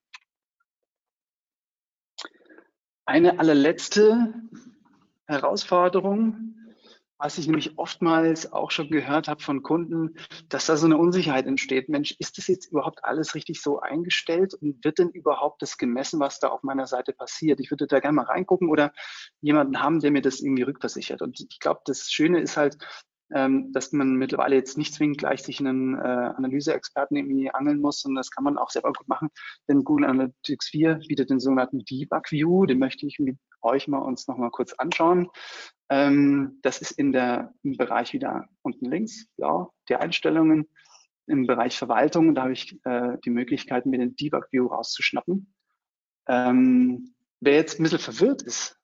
[3.07, 4.35] Eine allerletzte
[5.27, 6.55] Herausforderung
[7.25, 10.17] was ich nämlich oftmals auch schon gehört habe von Kunden,
[10.49, 11.89] dass da so eine Unsicherheit entsteht.
[11.89, 16.21] Mensch, ist das jetzt überhaupt alles richtig so eingestellt und wird denn überhaupt das gemessen,
[16.21, 17.61] was da auf meiner Seite passiert?
[17.61, 18.93] Ich würde da gerne mal reingucken oder
[19.41, 21.23] jemanden haben, der mir das irgendwie rückversichert.
[21.23, 22.77] Und ich glaube, das Schöne ist halt,
[23.35, 28.05] ähm, dass man mittlerweile jetzt nicht zwingend gleich sich einen äh, Analyseexperten irgendwie angeln muss,
[28.05, 29.29] und das kann man auch selber gut machen,
[29.69, 33.99] denn Google Analytics 4 bietet den sogenannten Debug View, den möchte ich mit euch mal
[33.99, 35.29] uns noch mal kurz anschauen.
[35.91, 40.69] Ähm, das ist in der, im Bereich wieder unten links, blau, die Einstellungen.
[41.27, 45.53] Im Bereich Verwaltung, da habe ich äh, die Möglichkeit, mir den Debug View rauszuschnappen.
[46.29, 48.79] Ähm, wer jetzt ein bisschen verwirrt ist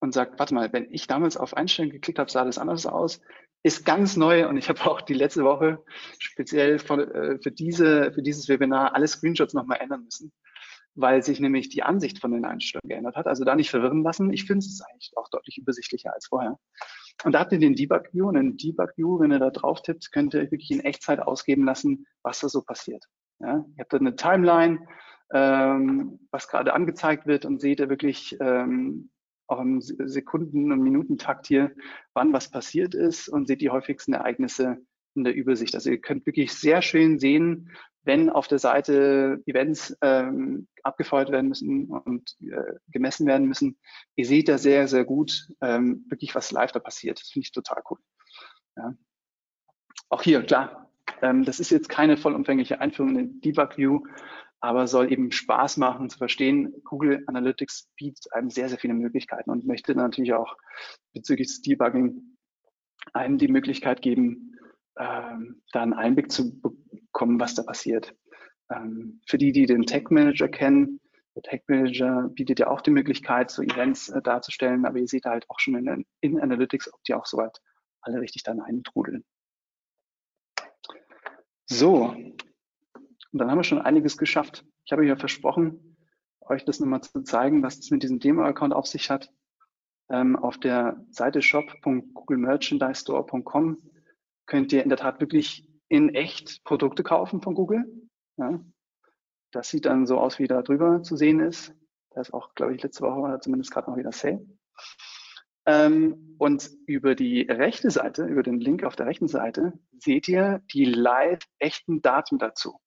[0.00, 3.20] und sagt, warte mal, wenn ich damals auf Einstellungen geklickt habe, sah das anders aus,
[3.64, 5.82] ist ganz neu und ich habe auch die letzte Woche
[6.20, 10.32] speziell von, äh, für, diese, für dieses Webinar alle Screenshots nochmal ändern müssen
[10.94, 13.26] weil sich nämlich die Ansicht von den Einstellungen geändert hat.
[13.26, 14.32] Also da nicht verwirren lassen.
[14.32, 16.58] Ich finde es eigentlich auch deutlich übersichtlicher als vorher.
[17.24, 19.82] Und da habt ihr den Debug View und den Debug View, wenn ihr da drauf
[19.82, 23.04] tippt, könnt ihr wirklich in Echtzeit ausgeben lassen, was da so passiert.
[23.40, 24.86] Ja, ihr habt da eine Timeline,
[25.32, 29.10] ähm, was gerade angezeigt wird und seht ihr wirklich ähm,
[29.46, 31.72] auch im Sekunden- und Minutentakt hier,
[32.12, 34.78] wann was passiert ist und seht die häufigsten Ereignisse
[35.14, 35.74] in der Übersicht.
[35.74, 37.70] Also ihr könnt wirklich sehr schön sehen,
[38.02, 43.78] wenn auf der Seite Events ähm, abgefeuert werden müssen und äh, gemessen werden müssen.
[44.16, 47.20] Ihr seht da sehr, sehr gut ähm, wirklich, was live da passiert.
[47.20, 47.98] Das finde ich total cool.
[48.76, 48.94] Ja.
[50.10, 50.90] Auch hier, klar,
[51.22, 54.00] ähm, das ist jetzt keine vollumfängliche Einführung in den Debug View,
[54.64, 56.72] aber soll eben Spaß machen zu verstehen.
[56.84, 60.56] Google Analytics bietet einem sehr, sehr viele Möglichkeiten und möchte natürlich auch
[61.12, 62.36] bezüglich des Debugging
[63.12, 64.56] einem die Möglichkeit geben,
[64.98, 68.16] ähm, da einen Einblick zu bekommen, was da passiert.
[68.70, 70.98] Ähm, für die, die den Tech Manager kennen,
[71.34, 75.26] der Tech Manager bietet ja auch die Möglichkeit, so Events äh, darzustellen, aber ihr seht
[75.26, 77.60] halt auch schon in, in Analytics, ob die auch soweit
[78.00, 79.24] alle richtig dann eintrudeln.
[81.66, 82.16] So,
[83.34, 84.64] und dann haben wir schon einiges geschafft.
[84.84, 85.96] Ich habe ja versprochen,
[86.40, 89.32] euch das nochmal zu zeigen, was es mit diesem Demo-Account auf sich hat.
[90.08, 93.90] Ähm, auf der Seite shop.googlemerchandisestore.com
[94.46, 97.84] könnt ihr in der Tat wirklich in echt Produkte kaufen von Google.
[98.36, 98.60] Ja.
[99.50, 101.74] Das sieht dann so aus, wie da drüber zu sehen ist.
[102.10, 104.46] Da ist auch, glaube ich, letzte Woche oder zumindest gerade noch wieder Sale.
[105.66, 110.62] Ähm, und über die rechte Seite, über den Link auf der rechten Seite, seht ihr
[110.72, 112.78] die live echten Daten dazu.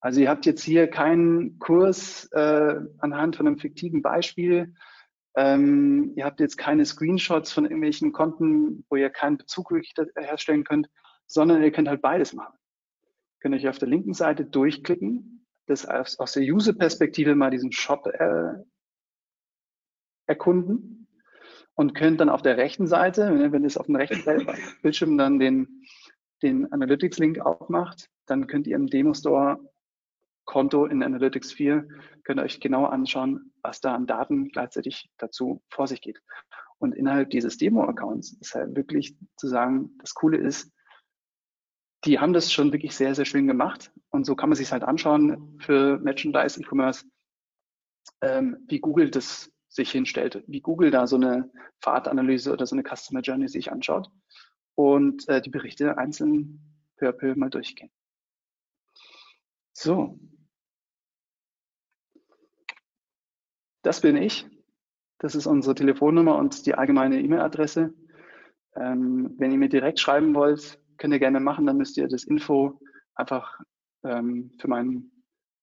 [0.00, 4.74] Also ihr habt jetzt hier keinen Kurs äh, anhand von einem fiktiven Beispiel.
[5.36, 10.64] Ähm, ihr habt jetzt keine Screenshots von irgendwelchen Konten, wo ihr keinen Bezug wirklich herstellen
[10.64, 10.88] könnt,
[11.26, 12.56] sondern ihr könnt halt beides machen.
[12.56, 17.70] Ihr könnt euch auf der linken Seite durchklicken, das aus, aus der User-Perspektive mal diesen
[17.70, 18.54] Shop äh,
[20.26, 21.06] erkunden
[21.74, 24.24] und könnt dann auf der rechten Seite, wenn, wenn es auf dem rechten
[24.82, 25.84] Bildschirm dann den,
[26.42, 29.60] den Analytics-Link aufmacht, dann könnt ihr im Demo-Store
[30.50, 31.86] Konto in Analytics 4,
[32.24, 36.20] könnt ihr euch genau anschauen, was da an Daten gleichzeitig dazu vor sich geht.
[36.78, 40.72] Und innerhalb dieses Demo-Accounts ist halt wirklich zu sagen, das Coole ist,
[42.04, 43.92] die haben das schon wirklich sehr, sehr schön gemacht.
[44.08, 47.06] Und so kann man sich halt anschauen für Merchandise E-Commerce,
[48.20, 51.48] ähm, wie Google das sich hinstellt, wie Google da so eine
[51.80, 54.10] Fahrtanalyse oder so eine Customer Journey sich anschaut
[54.74, 56.58] und äh, die Berichte einzeln
[56.96, 57.92] peu à peu mal durchgehen.
[59.72, 60.18] So.
[63.82, 64.46] Das bin ich.
[65.18, 67.92] Das ist unsere Telefonnummer und die allgemeine E-Mail-Adresse.
[68.76, 72.24] Ähm, wenn ihr mir direkt schreiben wollt, könnt ihr gerne machen, dann müsst ihr das
[72.24, 72.78] Info
[73.14, 73.58] einfach
[74.04, 75.10] ähm, für meinen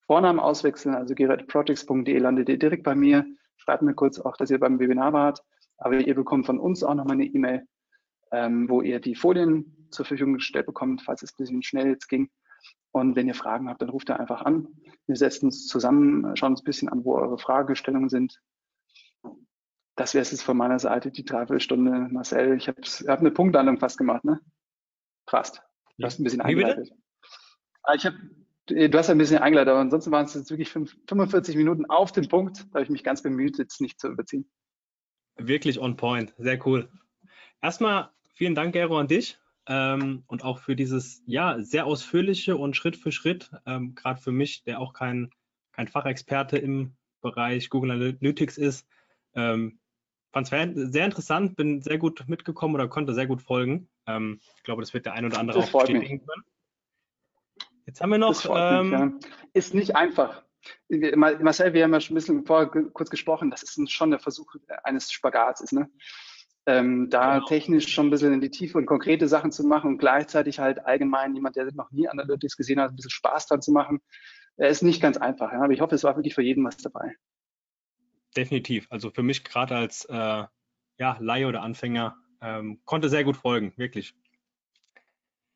[0.06, 3.26] Vornamen auswechseln, also geräteprojects.de landet ihr direkt bei mir.
[3.58, 5.44] Schreibt mir kurz auch, dass ihr beim Webinar wart,
[5.78, 7.68] aber ihr bekommt von uns auch nochmal eine E-Mail,
[8.32, 12.08] ähm, wo ihr die Folien zur Verfügung gestellt bekommt, falls es ein bisschen schnell jetzt
[12.08, 12.30] ging.
[12.92, 14.68] Und wenn ihr Fragen habt, dann ruft ihr einfach an.
[15.06, 18.42] Wir setzen uns zusammen, schauen uns ein bisschen an, wo eure Fragestellungen sind.
[19.96, 22.08] Das wäre es jetzt von meiner Seite, die Dreiviertelstunde.
[22.12, 24.40] Marcel, ich habe hab eine Punktlandung fast gemacht, ne?
[25.28, 25.62] Fast.
[25.98, 26.92] Du hast ein bisschen eingeleitet.
[27.84, 28.14] Ah, ich hab,
[28.68, 32.28] du hast ein bisschen eingeleitet, aber ansonsten waren es jetzt wirklich 45 Minuten auf den
[32.28, 32.66] Punkt.
[32.70, 34.50] Da habe ich mich ganz bemüht, jetzt nicht zu überziehen.
[35.38, 36.34] Wirklich on point.
[36.38, 36.90] Sehr cool.
[37.62, 42.76] Erstmal vielen Dank, Gero, an dich ähm, und auch für dieses ja sehr ausführliche und
[42.76, 45.30] Schritt für Schritt, ähm, gerade für mich, der auch kein,
[45.72, 48.88] kein Fachexperte im Bereich Google Analytics ist.
[49.36, 49.80] Ähm,
[50.32, 53.90] Fand es sehr interessant, bin sehr gut mitgekommen oder konnte sehr gut folgen.
[54.06, 56.44] Ähm, ich glaube, das wird der ein oder andere das auch bestätigen können.
[57.86, 58.46] Jetzt haben wir noch.
[58.46, 59.30] Ähm, mich, ja.
[59.54, 60.44] Ist nicht einfach.
[61.16, 64.54] Marcel, wir haben ja schon ein bisschen vorher kurz gesprochen, das ist schon der Versuch
[64.84, 65.62] eines Spagats.
[65.62, 65.90] Ist, ne?
[66.68, 67.46] Ähm, da genau.
[67.48, 70.86] technisch schon ein bisschen in die Tiefe und konkrete Sachen zu machen und gleichzeitig halt
[70.86, 74.02] allgemein jemand, der noch nie Analytics gesehen hat, ein bisschen Spaß dran zu machen,
[74.58, 75.54] äh, ist nicht ganz einfach.
[75.54, 75.62] Ja?
[75.62, 77.16] Aber ich hoffe, es war wirklich für jeden was dabei.
[78.36, 78.86] Definitiv.
[78.90, 80.44] Also für mich gerade als äh,
[80.98, 84.14] ja, Laie oder Anfänger ähm, konnte sehr gut folgen, wirklich.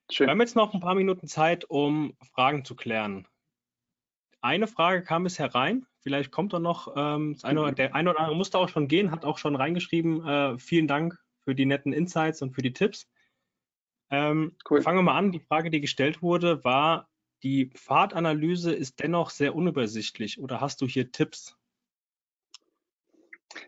[0.09, 0.28] Schön.
[0.28, 3.28] Wir haben jetzt noch ein paar Minuten Zeit, um Fragen zu klären.
[4.39, 5.86] Eine Frage kam bisher rein.
[6.02, 9.24] Vielleicht kommt da noch ähm, eine, der eine oder andere musste auch schon gehen, hat
[9.24, 10.26] auch schon reingeschrieben.
[10.26, 13.08] Äh, vielen Dank für die netten Insights und für die Tipps.
[14.10, 14.82] Ähm, cool.
[14.82, 15.32] Fangen wir mal an.
[15.32, 17.08] Die Frage, die gestellt wurde, war,
[17.43, 20.39] die Pfadanalyse ist dennoch sehr unübersichtlich.
[20.39, 21.56] Oder hast du hier Tipps?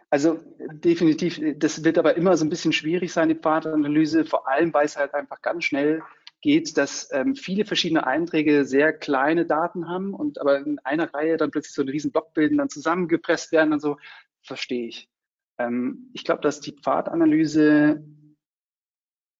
[0.09, 0.39] Also
[0.71, 4.85] definitiv, das wird aber immer so ein bisschen schwierig sein, die Pfadanalyse, vor allem weil
[4.85, 6.01] es halt einfach ganz schnell
[6.43, 11.37] geht, dass ähm, viele verschiedene Einträge sehr kleine Daten haben und aber in einer Reihe
[11.37, 13.97] dann plötzlich so einen riesen Block bilden, dann zusammengepresst werden und so,
[14.41, 15.09] verstehe ich.
[15.57, 18.03] Ähm, ich glaube, dass die Pfadanalyse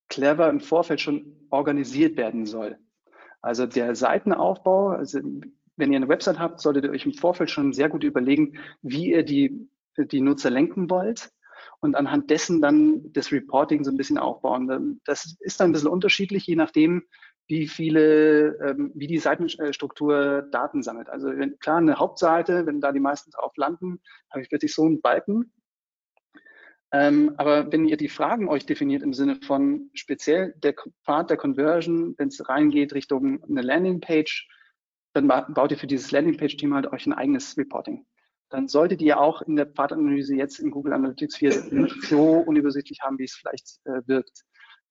[0.07, 2.77] clever im Vorfeld schon organisiert werden soll.
[3.41, 5.19] Also der Seitenaufbau, also
[5.75, 9.11] wenn ihr eine Website habt, solltet ihr euch im Vorfeld schon sehr gut überlegen, wie
[9.11, 11.33] ihr die, die Nutzer lenken wollt
[11.79, 15.01] und anhand dessen dann das Reporting so ein bisschen aufbauen.
[15.05, 17.03] Das ist dann ein bisschen unterschiedlich, je nachdem,
[17.47, 21.09] wie viele, ähm, wie die Seitenstruktur Daten sammelt.
[21.09, 24.01] Also wenn, klar, eine Hauptseite, wenn da die meisten drauf landen,
[24.31, 25.51] habe ich plötzlich so einen Balken.
[26.93, 31.37] Ähm, aber wenn ihr die Fragen euch definiert im Sinne von speziell der Pfad der
[31.37, 34.47] Conversion, wenn es reingeht Richtung eine Landingpage,
[35.13, 38.05] dann baut ihr für dieses Landingpage-Team halt euch ein eigenes Reporting
[38.53, 42.99] dann solltet ihr auch in der Pfadanalyse jetzt in Google Analytics 4 nicht so unübersichtlich
[43.01, 44.43] haben, wie es vielleicht äh, wirkt.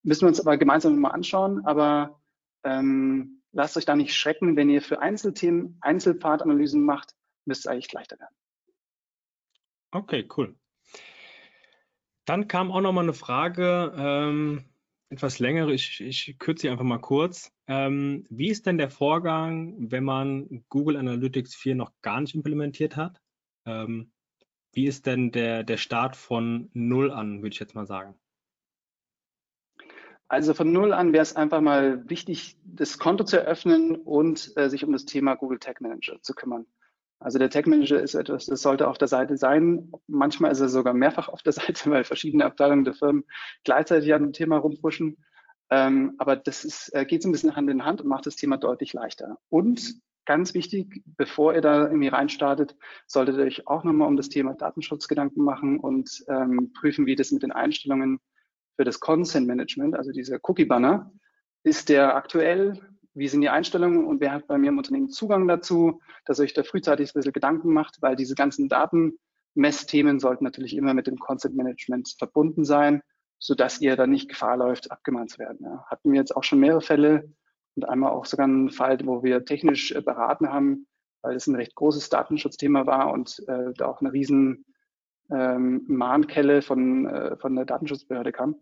[0.02, 2.20] Müssen wir uns aber gemeinsam mal anschauen, aber
[2.64, 7.92] ähm, lasst euch da nicht schrecken, wenn ihr für Einzelthemen Einzelpfadanalysen macht, müsste es eigentlich
[7.92, 8.34] leichter werden.
[9.92, 10.56] Okay, cool.
[12.24, 14.64] Dann kam auch noch mal eine Frage, ähm,
[15.08, 17.52] etwas längere, ich, ich kürze sie einfach mal kurz.
[17.68, 22.96] Ähm, wie ist denn der Vorgang, wenn man Google Analytics 4 noch gar nicht implementiert
[22.96, 23.21] hat?
[23.66, 24.12] Ähm,
[24.72, 28.14] wie ist denn der, der Start von Null an, würde ich jetzt mal sagen?
[30.28, 34.70] Also von Null an wäre es einfach mal wichtig, das Konto zu eröffnen und äh,
[34.70, 36.64] sich um das Thema Google Tag Manager zu kümmern.
[37.18, 39.92] Also der Tag Manager ist etwas, das sollte auf der Seite sein.
[40.06, 43.24] Manchmal ist er sogar mehrfach auf der Seite, weil verschiedene Abteilungen der Firmen
[43.62, 45.22] gleichzeitig an dem Thema rumpushen.
[45.70, 48.36] Ähm, aber das ist, äh, geht so ein bisschen Hand in Hand und macht das
[48.36, 49.38] Thema deutlich leichter.
[49.50, 54.28] Und ganz wichtig, bevor ihr da irgendwie reinstartet, solltet ihr euch auch nochmal um das
[54.28, 58.20] Thema Datenschutz Gedanken machen und ähm, prüfen, wie das mit den Einstellungen
[58.76, 61.12] für das Consent Management, also dieser Cookie Banner,
[61.62, 62.80] ist der aktuell,
[63.14, 66.44] wie sind die Einstellungen und wer hat bei mir im Unternehmen Zugang dazu, dass ihr
[66.44, 71.06] euch da frühzeitig ein bisschen Gedanken macht, weil diese ganzen Datenmessthemen sollten natürlich immer mit
[71.06, 73.02] dem Consent Management verbunden sein,
[73.38, 75.58] sodass ihr da nicht Gefahr läuft, abgemahnt zu werden.
[75.62, 75.84] Ja.
[75.88, 77.32] Hatten wir jetzt auch schon mehrere Fälle,
[77.74, 80.86] und einmal auch sogar einen Fall, wo wir technisch äh, beraten haben,
[81.22, 84.64] weil es ein recht großes Datenschutzthema war und äh, da auch eine riesen
[85.30, 88.56] ähm, Mahnkelle von, äh, von der Datenschutzbehörde kam.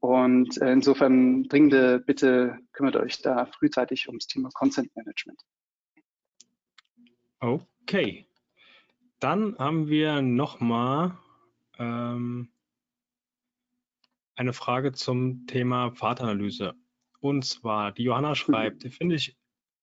[0.00, 5.40] Und äh, insofern dringende Bitte kümmert euch da frühzeitig ums Thema Consent Management.
[7.40, 8.26] Okay.
[9.18, 11.16] Dann haben wir nochmal
[11.78, 12.52] ähm,
[14.34, 16.74] eine Frage zum Thema Pfadanalyse.
[17.20, 19.36] Und zwar, die Johanna schreibt, finde ich,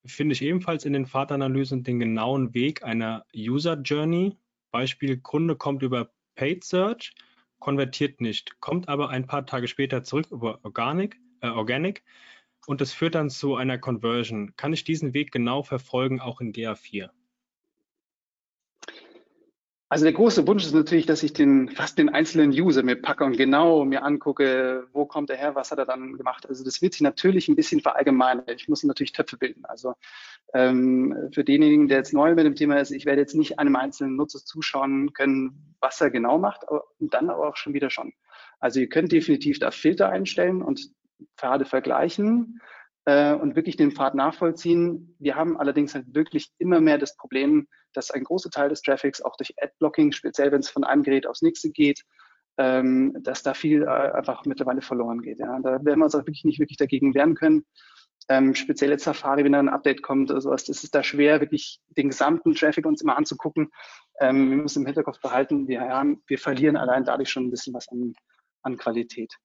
[0.05, 4.37] finde ich ebenfalls in den Fahrtanalysen den genauen Weg einer User Journey.
[4.71, 7.13] Beispiel, Kunde kommt über Paid Search,
[7.59, 12.03] konvertiert nicht, kommt aber ein paar Tage später zurück über Organic, äh, Organic
[12.65, 14.55] und es führt dann zu einer Conversion.
[14.55, 17.09] Kann ich diesen Weg genau verfolgen, auch in GA4?
[19.93, 23.25] Also der große Wunsch ist natürlich, dass ich den fast den einzelnen User mir packe
[23.25, 26.49] und genau mir angucke, wo kommt er her, was hat er dann gemacht.
[26.49, 28.43] Also das wird sich natürlich ein bisschen verallgemeinern.
[28.55, 29.65] Ich muss natürlich Töpfe bilden.
[29.65, 29.93] Also
[30.55, 33.75] ähm, für denjenigen, der jetzt neu mit dem Thema ist, ich werde jetzt nicht einem
[33.75, 36.63] einzelnen Nutzer zuschauen können, was er genau macht,
[36.99, 38.13] und dann aber auch schon wieder schon.
[38.59, 40.89] Also ihr könnt definitiv da Filter einstellen und
[41.37, 42.59] Pfade vergleichen
[43.05, 45.15] äh, und wirklich den Pfad nachvollziehen.
[45.19, 49.21] Wir haben allerdings halt wirklich immer mehr das Problem, dass ein großer Teil des Traffics
[49.21, 52.03] auch durch Adblocking, speziell wenn es von einem Gerät aufs nächste geht,
[52.57, 55.39] ähm, dass da viel äh, einfach mittlerweile verloren geht.
[55.39, 55.59] Ja.
[55.59, 57.65] Da werden wir uns auch wirklich nicht wirklich dagegen wehren können.
[58.29, 61.41] Ähm, speziell jetzt Safari, wenn da ein Update kommt oder sowas, das ist da schwer,
[61.41, 63.69] wirklich den gesamten Traffic uns immer anzugucken.
[64.19, 67.73] Ähm, wir müssen im Hinterkopf behalten, wir, ja, wir verlieren allein dadurch schon ein bisschen
[67.73, 68.13] was an,
[68.61, 69.35] an Qualität.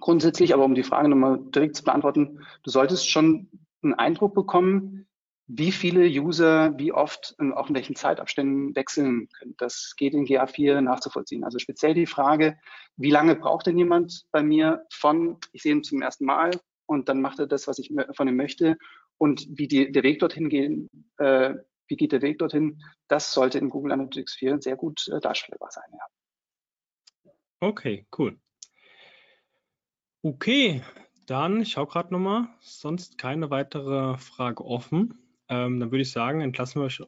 [0.00, 3.48] Grundsätzlich, aber um die Frage nochmal direkt zu beantworten, du solltest schon
[3.82, 5.08] einen Eindruck bekommen,
[5.48, 9.54] wie viele User wie oft und auch in welchen Zeitabständen wechseln können.
[9.56, 11.42] Das geht in GA4 nachzuvollziehen.
[11.42, 12.58] Also speziell die Frage,
[12.96, 16.50] wie lange braucht denn jemand bei mir von, ich sehe ihn zum ersten Mal
[16.84, 18.76] und dann macht er das, was ich von ihm möchte
[19.16, 21.54] und wie die, der Weg dorthin gehen, äh,
[21.88, 25.70] wie geht der Weg dorthin, das sollte in Google Analytics 4 sehr gut äh, darstellbar
[25.70, 25.90] sein.
[25.92, 27.32] Ja.
[27.60, 28.38] Okay, cool.
[30.22, 30.82] Okay,
[31.26, 35.18] dann, ich schaue gerade nochmal, sonst keine weitere Frage offen.
[35.48, 37.02] Ähm, dann würde ich sagen, entlassen wir euch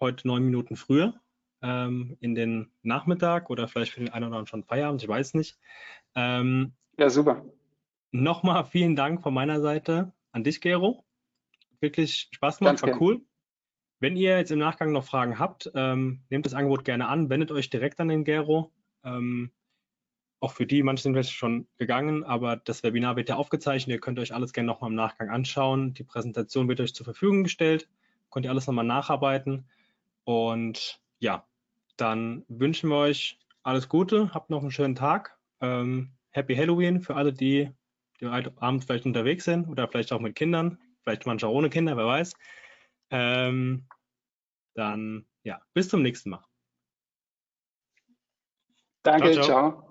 [0.00, 1.14] heute neun Minuten früher
[1.62, 5.34] ähm, in den Nachmittag oder vielleicht für den einen oder anderen schon Feierabend, ich weiß
[5.34, 5.58] nicht.
[6.14, 7.44] Ähm, ja, super.
[8.12, 11.04] Nochmal vielen Dank von meiner Seite an dich, Gero.
[11.80, 13.20] Wirklich Spaß gemacht, war cool.
[14.00, 17.52] Wenn ihr jetzt im Nachgang noch Fragen habt, ähm, nehmt das Angebot gerne an, wendet
[17.52, 18.72] euch direkt an den Gero.
[19.04, 19.52] Ähm,
[20.40, 23.94] auch für die, manche sind vielleicht schon gegangen, aber das Webinar wird ja aufgezeichnet.
[23.94, 25.92] Ihr könnt euch alles gerne nochmal im Nachgang anschauen.
[25.92, 27.88] Die Präsentation wird euch zur Verfügung gestellt.
[28.30, 29.68] Könnt ihr alles nochmal nacharbeiten.
[30.24, 31.46] Und ja,
[31.96, 34.32] dann wünschen wir euch alles Gute.
[34.32, 35.38] Habt noch einen schönen Tag.
[35.60, 37.70] Ähm, Happy Halloween für alle, die,
[38.20, 40.78] die heute Abend vielleicht unterwegs sind oder vielleicht auch mit Kindern.
[41.02, 42.34] Vielleicht manche auch ohne Kinder, wer weiß.
[43.10, 43.86] Ähm,
[44.74, 46.44] dann ja, bis zum nächsten Mal.
[49.02, 49.44] Danke, ciao.
[49.44, 49.89] ciao.